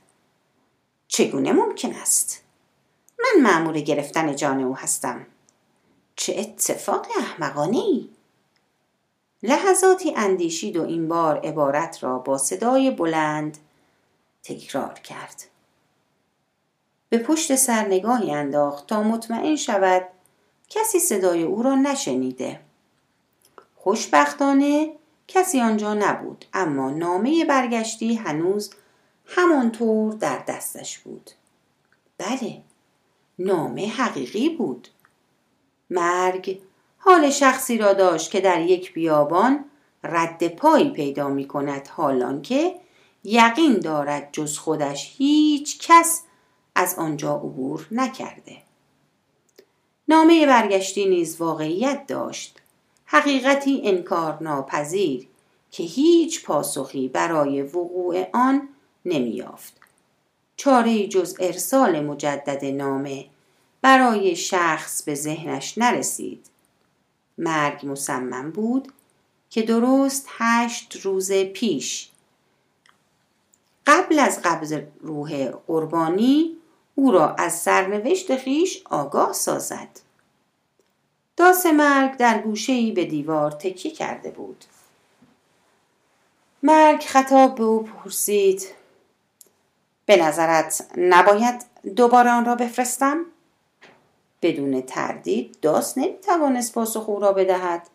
چگونه 1.09 1.53
ممکن 1.53 1.93
است؟ 1.93 2.43
من 3.19 3.43
معمور 3.43 3.81
گرفتن 3.81 4.37
جان 4.37 4.61
او 4.61 4.77
هستم. 4.77 5.27
چه 6.17 6.35
اتفاق 6.39 7.07
احمقانه 7.19 7.79
ای 7.79 8.09
لحظاتی 9.43 10.15
اندیشید 10.17 10.77
و 10.77 10.85
این 10.85 11.09
بار 11.09 11.39
عبارت 11.39 12.03
را 12.03 12.19
با 12.19 12.39
صدای 12.39 12.91
بلند 12.91 13.59
تکرار 14.43 14.95
کرد. 14.95 15.45
به 17.09 17.19
پشت 17.19 17.55
سر 17.55 17.87
نگاهی 17.87 18.31
انداخت 18.31 18.87
تا 18.87 19.03
مطمئن 19.03 19.57
شود 19.57 20.09
کسی 20.69 20.99
صدای 20.99 21.43
او 21.43 21.63
را 21.63 21.75
نشنیده. 21.75 22.61
خوشبختانه 23.77 24.93
کسی 25.29 25.61
آنجا 25.61 25.95
نبود 25.95 26.45
اما 26.53 26.91
نامه 26.91 27.45
برگشتی 27.45 28.15
هنوز 28.15 28.71
همانطور 29.27 30.13
در 30.13 30.39
دستش 30.39 30.99
بود. 30.99 31.31
بله 32.19 32.63
نامه 33.39 33.89
حقیقی 33.89 34.49
بود. 34.49 34.89
مرگ 35.91 36.61
حال 37.05 37.31
شخصی 37.31 37.79
را 37.79 37.93
داشت 37.93 38.31
که 38.31 38.41
در 38.41 38.61
یک 38.61 38.93
بیابان 38.93 39.65
رد 40.05 40.49
پایی 40.49 40.91
پیدا 40.91 41.29
می 41.29 41.49
کند 41.49 41.89
حالان 41.89 42.43
که 42.43 42.75
یقین 43.25 43.79
دارد 43.79 44.29
جز 44.33 44.59
خودش 44.59 45.15
هیچ 45.17 45.89
کس 45.89 46.23
از 46.75 46.95
آنجا 46.99 47.35
عبور 47.35 47.87
نکرده. 47.91 48.57
نامه 50.09 50.47
برگشتی 50.47 51.09
نیز 51.09 51.37
واقعیت 51.41 52.07
داشت. 52.07 52.59
حقیقتی 53.05 53.81
انکار 53.85 54.43
ناپذیر 54.43 55.29
که 55.71 55.83
هیچ 55.83 56.45
پاسخی 56.45 57.09
برای 57.09 57.63
وقوع 57.63 58.27
آن 58.33 58.69
نمیافت 59.05 59.73
چاره 60.57 61.07
جز 61.07 61.37
ارسال 61.41 62.01
مجدد 62.01 62.65
نامه 62.65 63.27
برای 63.83 64.37
شخص 64.37 65.03
به 65.03 65.15
ذهنش 65.15 65.79
نرسید. 65.79 66.52
مرگ 67.43 67.87
مصمم 67.87 68.51
بود 68.51 68.93
که 69.51 69.63
درست 69.63 70.27
هشت 70.39 71.01
روز 71.03 71.33
پیش 71.33 72.11
قبل 73.87 74.19
از 74.19 74.43
قبض 74.43 74.75
روح 75.01 75.51
قربانی 75.67 76.57
او 76.95 77.11
را 77.11 77.35
از 77.35 77.61
سرنوشت 77.61 78.37
خیش 78.37 78.83
آگاه 78.91 79.33
سازد. 79.33 79.89
داس 81.37 81.67
مرگ 81.67 82.17
در 82.17 82.39
گوشهای 82.39 82.93
به 82.93 83.05
دیوار 83.05 83.51
تکیه 83.51 83.93
کرده 83.93 84.31
بود. 84.31 84.65
مرگ 86.63 87.03
خطاب 87.03 87.55
به 87.55 87.65
او 87.65 87.83
پرسید 87.83 88.69
به 90.07 90.17
نظرت 90.17 90.87
نباید 90.97 91.65
دوباره 91.97 92.31
آن 92.31 92.45
را 92.45 92.55
بفرستم؟ 92.55 93.27
بدون 94.43 94.81
تردید 94.81 95.57
داس 95.63 95.99
نمی‌توانست 95.99 96.75
پاسخ 96.75 97.09
او 97.09 97.21
را 97.21 97.33
بدهد. 97.33 97.89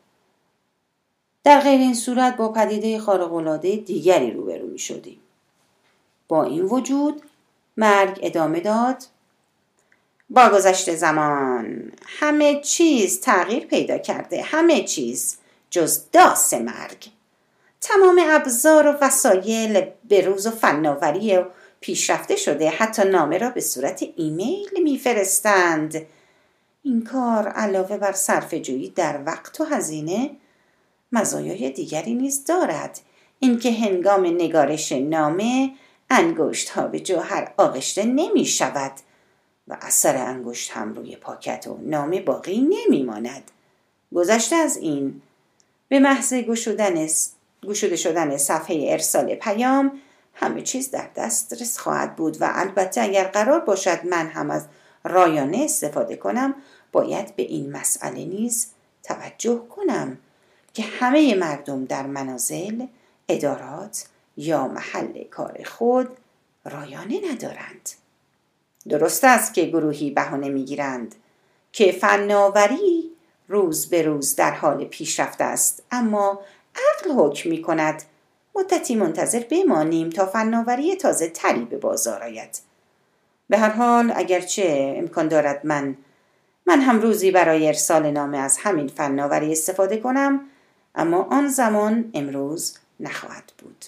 در 1.44 1.60
غیر 1.60 1.80
این 1.80 1.94
صورت 1.94 2.38
با 2.38 2.52
پدیده 2.52 3.00
خارقالعاده 3.00 3.76
دیگری 3.76 4.32
روبرو 4.32 4.68
می 4.68 4.80
شدیم. 4.80 5.20
با 6.28 6.44
این 6.44 6.66
وجود 6.66 7.22
مرگ 7.78 8.20
ادامه 8.22 8.60
داد. 8.60 9.04
با 10.30 10.50
گذشت 10.50 10.96
زمان 10.96 11.92
همه 12.06 12.62
چیز 12.62 13.22
تغییر 13.22 13.66
پیدا 13.66 13.98
کرده. 13.98 14.42
همه 14.42 14.84
چیز 14.84 15.38
جز 15.70 16.12
داس 16.12 16.54
مرگ. 16.54 17.10
تمام 17.82 18.22
ابزار 18.24 18.88
و 18.88 18.98
وسایل 19.02 19.86
بروز 20.10 20.48
و 20.48 20.52
فناوری 20.52 21.40
پیشرفته 21.80 22.36
شده. 22.36 22.70
حتی 22.70 23.04
نامه 23.04 23.38
را 23.38 23.50
به 23.50 23.62
صورت 23.62 24.04
ایمیل 24.16 24.70
میفرستند. 24.84 26.06
این 26.88 27.04
کار 27.04 27.47
علاوه 27.47 27.97
بر 27.97 28.12
صرف 28.12 28.54
جویی 28.54 28.89
در 28.89 29.19
وقت 29.26 29.62
و 29.62 29.63
هزینه 29.63 30.30
مزایای 31.12 31.69
دیگری 31.69 32.13
نیز 32.13 32.45
دارد 32.45 33.00
اینکه 33.39 33.71
هنگام 33.71 34.26
نگارش 34.26 34.91
نامه 34.91 35.73
انگشت 36.10 36.69
ها 36.69 36.88
به 36.88 37.00
جوهر 37.00 37.54
آغشته 37.58 38.04
نمی 38.04 38.45
شود 38.45 38.91
و 39.67 39.78
اثر 39.82 40.17
انگشت 40.17 40.71
هم 40.71 40.93
روی 40.93 41.15
پاکت 41.15 41.67
و 41.67 41.78
نامه 41.82 42.21
باقی 42.21 42.62
نمی 42.62 43.04
ماند. 43.04 43.52
گذشته 44.15 44.56
از 44.56 44.78
این 44.78 45.21
به 45.88 46.00
محض 46.00 46.34
گشوده 46.34 47.95
شدن 47.95 48.38
صفحه 48.38 48.86
ارسال 48.91 49.36
پیام 49.36 49.91
همه 50.34 50.62
چیز 50.62 50.91
در 50.91 51.10
دسترس 51.15 51.78
خواهد 51.78 52.15
بود 52.15 52.41
و 52.41 52.50
البته 52.54 53.02
اگر 53.02 53.23
قرار 53.23 53.60
باشد 53.60 54.06
من 54.06 54.28
هم 54.28 54.52
از 54.52 54.67
رایانه 55.04 55.58
استفاده 55.58 56.15
کنم 56.15 56.56
باید 56.98 57.36
به 57.36 57.44
این 57.44 57.72
مسئله 57.72 58.26
نیز 58.26 58.68
توجه 59.04 59.62
کنم 59.70 60.18
که 60.74 60.84
همه 60.84 61.36
مردم 61.36 61.86
در 61.86 62.06
منازل 62.06 62.86
ادارات 63.30 64.06
یا 64.38 64.68
محل 64.68 65.24
کار 65.24 65.64
خود 65.66 66.10
رایانه 66.66 67.22
ندارند. 67.32 67.90
درست 68.90 69.24
است 69.24 69.54
که 69.54 69.66
گروهی 69.66 70.12
بهانه 70.12 70.50
می‌گیرند 70.50 71.16
که 71.72 71.92
فناوری 71.92 73.12
روز 73.48 73.90
به 73.90 74.02
روز 74.02 74.36
در 74.36 74.52
حال 74.52 74.86
پیشرفت 74.86 75.42
است 75.42 75.84
اما 75.92 76.42
عقل 76.76 77.12
حکم 77.12 77.50
می 77.50 77.62
کند 77.62 78.04
مدتی 78.56 78.96
منتظر 78.96 79.44
بمانیم 79.52 80.10
تا 80.10 80.26
فناوری 80.26 80.96
تازه 80.96 81.30
تری 81.30 81.66
به 81.66 81.78
بازار 81.78 82.24
آید. 82.24 82.60
به 83.50 83.58
هر 83.58 83.70
حال 83.70 84.14
اگرچه 84.16 84.94
امکان 84.98 85.28
دارد 85.28 85.66
من 85.66 85.98
من 86.68 86.82
هم 86.82 87.00
روزی 87.00 87.32
برای 87.32 87.68
ارسال 87.68 88.12
نامه 88.12 88.38
از 88.38 88.58
همین 88.58 88.88
فناوری 88.88 89.52
استفاده 89.52 89.98
کنم 89.98 90.42
اما 90.96 91.24
آن 91.32 91.48
زمان 91.48 92.12
امروز 92.14 92.78
نخواهد 93.00 93.54
بود. 93.58 93.86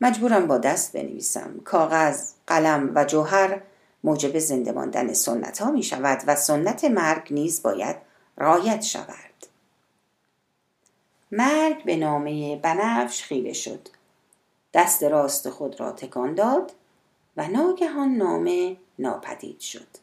مجبورم 0.00 0.46
با 0.46 0.58
دست 0.58 0.92
بنویسم. 0.92 1.60
کاغذ 1.64 2.30
قلم 2.46 2.92
و 2.94 3.04
جوهر 3.04 3.60
موجب 4.04 4.38
زنده 4.38 4.72
ماندن 4.72 5.12
سنت 5.12 5.58
ها 5.62 5.70
می 5.70 5.82
شود 5.82 6.22
و 6.26 6.36
سنت 6.36 6.84
مرگ 6.84 7.28
نیز 7.30 7.62
باید 7.62 7.96
رایت 8.36 8.82
شود. 8.82 9.46
مرگ 11.32 11.84
به 11.84 11.96
نامه 11.96 12.56
بنفش 12.56 13.22
خیره 13.22 13.52
شد. 13.52 13.88
دست 14.74 15.02
راست 15.02 15.50
خود 15.50 15.80
را 15.80 15.92
تکان 15.92 16.34
داد 16.34 16.72
و 17.36 17.48
ناگهان 17.48 18.08
نامه 18.08 18.76
ناپدید 18.98 19.60
شد. 19.60 20.01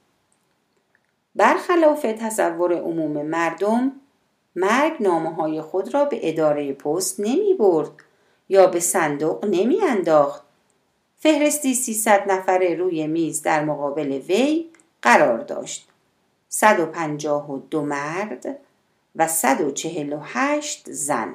برخلاف 1.35 2.01
تصور 2.01 2.73
عموم 2.73 3.25
مردم 3.25 3.91
مرگ 4.55 4.93
نامه 4.99 5.33
های 5.33 5.61
خود 5.61 5.93
را 5.93 6.05
به 6.05 6.29
اداره 6.29 6.73
پست 6.73 7.19
نمی 7.19 7.53
برد 7.53 7.91
یا 8.49 8.67
به 8.67 8.79
صندوق 8.79 9.45
نمی 9.45 9.81
انداخت. 9.81 10.43
فهرستی 11.17 11.73
سیصد 11.73 12.31
نفره 12.31 12.75
روی 12.75 13.07
میز 13.07 13.41
در 13.41 13.63
مقابل 13.63 14.11
وی 14.11 14.69
قرار 15.01 15.37
داشت. 15.37 15.87
صد 16.49 16.79
و 16.79 16.85
پنجاه 16.85 17.51
و 17.51 17.59
دو 17.59 17.81
مرد 17.81 18.59
و 19.15 19.27
صد 19.27 19.61
و 19.61 19.71
چهل 19.71 20.13
و 20.13 20.19
هشت 20.23 20.91
زن. 20.91 21.33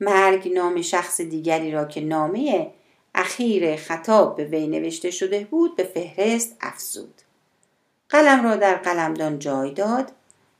مرگ 0.00 0.52
نام 0.54 0.82
شخص 0.82 1.20
دیگری 1.20 1.70
را 1.70 1.84
که 1.84 2.00
نامه 2.00 2.70
اخیر 3.14 3.76
خطاب 3.76 4.36
به 4.36 4.44
وی 4.44 4.66
نوشته 4.66 5.10
شده 5.10 5.44
بود 5.44 5.76
به 5.76 5.82
فهرست 5.82 6.56
افزود. 6.60 7.14
قلم 8.08 8.44
را 8.44 8.56
در 8.56 8.74
قلمدان 8.74 9.38
جای 9.38 9.72
داد 9.72 10.12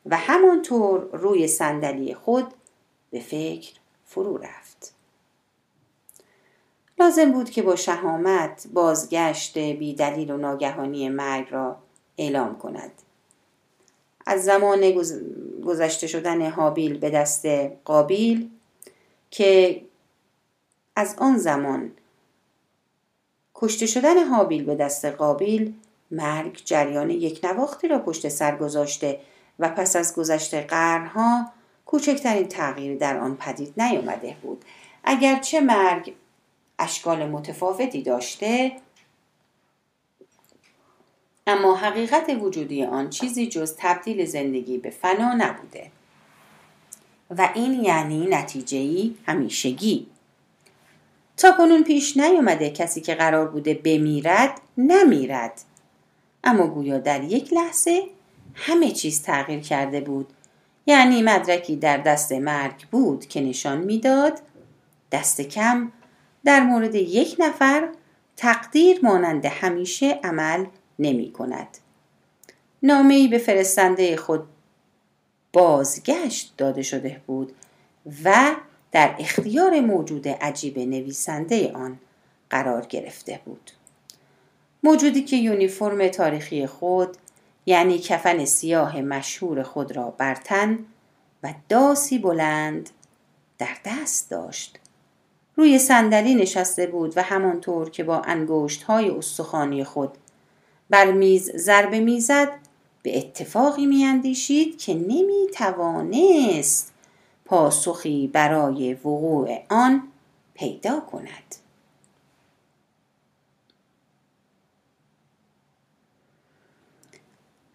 و 0.07 0.17
همانطور 0.17 1.09
روی 1.13 1.49
صندلی 1.49 2.15
خود 2.15 2.47
به 3.11 3.21
فکر 3.21 3.73
فرو 4.07 4.37
رفت. 4.37 4.95
لازم 6.99 7.33
بود 7.33 7.51
که 7.51 7.63
با 7.63 7.77
شهامت 7.77 8.67
بازگشت 8.73 9.59
بی 9.59 9.95
دلیل 9.95 10.31
و 10.31 10.37
ناگهانی 10.37 11.09
مرگ 11.09 11.47
را 11.51 11.77
اعلام 12.19 12.59
کند. 12.59 12.93
از 14.27 14.45
زمان 14.45 15.03
گذشته 15.67 16.07
شدن 16.07 16.51
حابیل 16.51 16.99
به 16.99 17.11
دست 17.11 17.47
قابیل 17.85 18.51
که 19.31 19.83
از 20.97 21.15
آن 21.19 21.39
زمان 21.39 21.93
کشته 23.55 23.87
شدن 23.87 24.25
حابیل 24.25 24.65
به 24.65 24.75
دست 24.75 25.05
قابیل 25.05 25.75
مرگ 26.11 26.63
جریان 26.65 27.11
یک 27.11 27.41
نواختی 27.45 27.89
را 27.89 27.99
پشت 27.99 28.29
سر 28.29 28.57
گذاشته 28.57 29.21
و 29.59 29.69
پس 29.69 29.97
از 29.97 30.15
گذشته 30.15 30.61
قرنها 30.61 31.53
کوچکترین 31.87 32.49
تغییری 32.49 32.97
در 32.97 33.19
آن 33.19 33.37
پدید 33.37 33.83
نیامده 33.83 34.37
بود. 34.43 34.65
اگرچه 35.05 35.61
مرگ 35.61 36.15
اشکال 36.79 37.27
متفاوتی 37.27 38.03
داشته 38.03 38.73
اما 41.47 41.77
حقیقت 41.77 42.31
وجودی 42.41 42.85
آن 42.85 43.11
چیزی 43.11 43.47
جز 43.47 43.75
تبدیل 43.79 44.25
زندگی 44.25 44.79
به 44.79 44.91
فنا 44.91 45.35
نبوده. 45.35 45.91
و 47.31 47.49
این 47.55 47.85
یعنی 47.85 48.27
نتیجهی 48.27 49.17
همیشگی. 49.27 50.07
تا 51.37 51.53
کنون 51.53 51.85
پیش 51.85 52.17
نیامده 52.17 52.71
کسی 52.71 53.01
که 53.01 53.15
قرار 53.15 53.49
بوده 53.49 53.75
بمیرد 53.75 54.61
نمیرد. 54.79 55.61
اما 56.45 56.67
گویا 56.67 56.99
در 56.99 57.25
یک 57.25 57.53
لحظه 57.53 58.03
همه 58.55 58.91
چیز 58.91 59.23
تغییر 59.23 59.61
کرده 59.61 60.01
بود 60.01 60.29
یعنی 60.87 61.23
مدرکی 61.23 61.77
در 61.77 61.97
دست 61.97 62.33
مرگ 62.33 62.87
بود 62.91 63.27
که 63.27 63.41
نشان 63.41 63.79
می‌داد 63.79 64.41
دست 65.13 65.41
کم 65.41 65.93
در 66.45 66.61
مورد 66.61 66.95
یک 66.95 67.37
نفر 67.39 67.89
تقدیر 68.37 69.01
مانند 69.03 69.47
همیشه 69.47 70.21
عمل 70.25 70.67
نمی 70.99 71.33
کند. 71.33 71.79
نامه 72.83 73.29
به 73.29 73.39
فرستنده 73.39 74.17
خود 74.17 74.49
بازگشت 75.53 76.55
داده 76.57 76.83
شده 76.83 77.21
بود 77.27 77.53
و 78.25 78.57
در 78.93 79.15
اختیار 79.19 79.81
موجود 79.81 80.29
عجیب 80.29 80.79
نویسنده 80.79 81.73
آن 81.73 81.99
قرار 82.51 82.87
گرفته 82.87 83.41
بود. 83.45 83.71
موجودی 84.83 85.23
که 85.23 85.37
یونیفرم 85.37 86.09
تاریخی 86.09 86.67
خود 86.67 87.17
یعنی 87.67 87.99
کفن 87.99 88.45
سیاه 88.45 89.01
مشهور 89.01 89.63
خود 89.63 89.97
را 89.97 90.11
بر 90.11 90.35
تن 90.35 90.79
و 91.43 91.55
داسی 91.69 92.19
بلند 92.19 92.91
در 93.59 93.77
دست 93.85 94.31
داشت. 94.31 94.79
روی 95.57 95.79
صندلی 95.79 96.35
نشسته 96.35 96.87
بود 96.87 97.13
و 97.17 97.23
همانطور 97.23 97.91
که 97.91 98.05
با 98.05 98.21
انگشت 98.21 98.83
های 98.83 99.11
استخوانی 99.11 99.85
خود 99.85 100.11
بر 100.91 101.13
میز 101.13 101.57
ضربه 101.57 102.01
می‌زد 102.01 102.49
به 103.03 103.19
اتفاقی 103.19 103.87
میاندیشید 103.87 104.79
که 104.79 104.95
نمی‌توانست 104.95 106.93
پاسخی 107.45 108.31
برای 108.33 108.95
وقوع 108.95 109.59
آن 109.69 110.03
پیدا 110.55 111.01
کند 111.01 111.55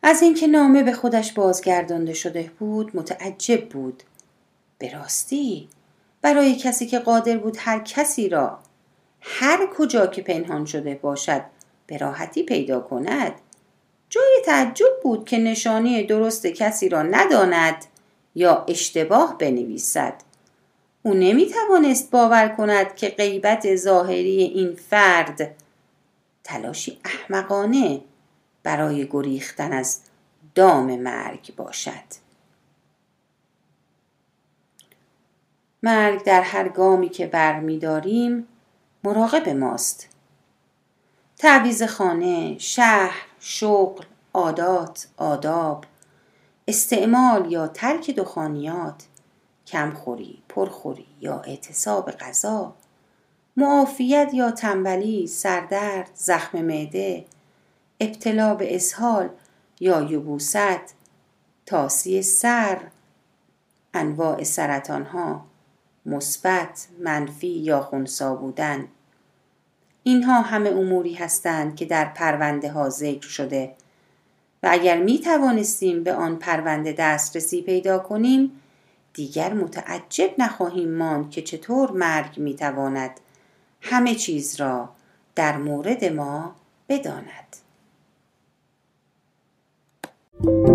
از 0.05 0.21
اینکه 0.21 0.47
نامه 0.47 0.83
به 0.83 0.91
خودش 0.93 1.33
بازگردانده 1.33 2.13
شده 2.13 2.51
بود 2.59 2.91
متعجب 2.93 3.69
بود. 3.69 4.03
به 4.77 4.93
راستی 4.93 5.69
برای 6.21 6.55
کسی 6.55 6.87
که 6.87 6.99
قادر 6.99 7.37
بود 7.37 7.57
هر 7.59 7.79
کسی 7.79 8.29
را 8.29 8.59
هر 9.21 9.67
کجا 9.77 10.07
که 10.07 10.21
پنهان 10.21 10.65
شده 10.65 10.95
باشد 10.95 11.41
به 11.87 11.97
راحتی 11.97 12.43
پیدا 12.43 12.79
کند. 12.79 13.31
جای 14.09 14.41
تعجب 14.45 14.99
بود 15.03 15.25
که 15.25 15.37
نشانی 15.37 16.03
درست 16.03 16.47
کسی 16.47 16.89
را 16.89 17.03
نداند 17.03 17.85
یا 18.35 18.65
اشتباه 18.67 19.37
بنویسد. 19.37 20.13
او 21.03 21.13
نمی 21.13 21.45
توانست 21.45 22.11
باور 22.11 22.47
کند 22.47 22.95
که 22.95 23.09
غیبت 23.09 23.75
ظاهری 23.75 24.43
این 24.43 24.75
فرد 24.89 25.55
تلاشی 26.43 26.99
احمقانه 27.05 28.01
برای 28.63 29.07
گریختن 29.11 29.73
از 29.73 29.99
دام 30.55 30.95
مرگ 30.99 31.55
باشد. 31.55 32.23
مرگ 35.83 36.23
در 36.23 36.41
هر 36.41 36.69
گامی 36.69 37.09
که 37.09 37.27
برمیداریم 37.27 38.47
مراقب 39.03 39.49
ماست. 39.49 40.09
تعویز 41.37 41.83
خانه، 41.83 42.57
شهر، 42.57 43.25
شغل، 43.39 44.03
عادات، 44.33 45.07
آداب، 45.17 45.85
استعمال 46.67 47.51
یا 47.51 47.67
ترک 47.67 48.09
دخانیات، 48.09 49.03
کمخوری، 49.67 50.43
پرخوری 50.49 51.07
یا 51.21 51.39
اعتصاب 51.39 52.11
غذا، 52.11 52.73
معافیت 53.57 54.29
یا 54.33 54.51
تنبلی 54.51 55.27
سردرد 55.27 56.09
زخم 56.15 56.61
معده 56.61 57.25
ابتلا 58.03 58.55
به 58.55 58.75
اسهال 58.75 59.29
یا 59.79 60.01
یبوست 60.01 60.95
تاسی 61.65 62.21
سر 62.21 62.77
انواع 63.93 64.43
سرطان 64.43 65.05
ها 65.05 65.45
مثبت 66.05 66.87
منفی 66.99 67.47
یا 67.47 67.81
خونسا 67.81 68.35
بودن. 68.35 68.87
اینها 70.03 70.41
همه 70.41 70.69
اموری 70.69 71.13
هستند 71.13 71.75
که 71.75 71.85
در 71.85 72.05
پرونده 72.05 72.71
ها 72.71 72.89
ذکر 72.89 73.27
شده 73.27 73.73
و 74.63 74.67
اگر 74.71 74.97
می 74.97 75.19
توانستیم 75.19 76.03
به 76.03 76.13
آن 76.13 76.35
پرونده 76.35 76.95
دسترسی 76.97 77.61
پیدا 77.61 77.99
کنیم 77.99 78.51
دیگر 79.13 79.53
متعجب 79.53 80.31
نخواهیم 80.37 80.91
ماند 80.93 81.31
که 81.31 81.41
چطور 81.41 81.91
مرگ 81.91 82.39
می 82.39 82.55
تواند 82.55 83.19
همه 83.81 84.15
چیز 84.15 84.55
را 84.55 84.89
در 85.35 85.57
مورد 85.57 86.05
ما 86.05 86.55
بداند. 86.89 87.62
thank 90.45 90.67
you 90.67 90.72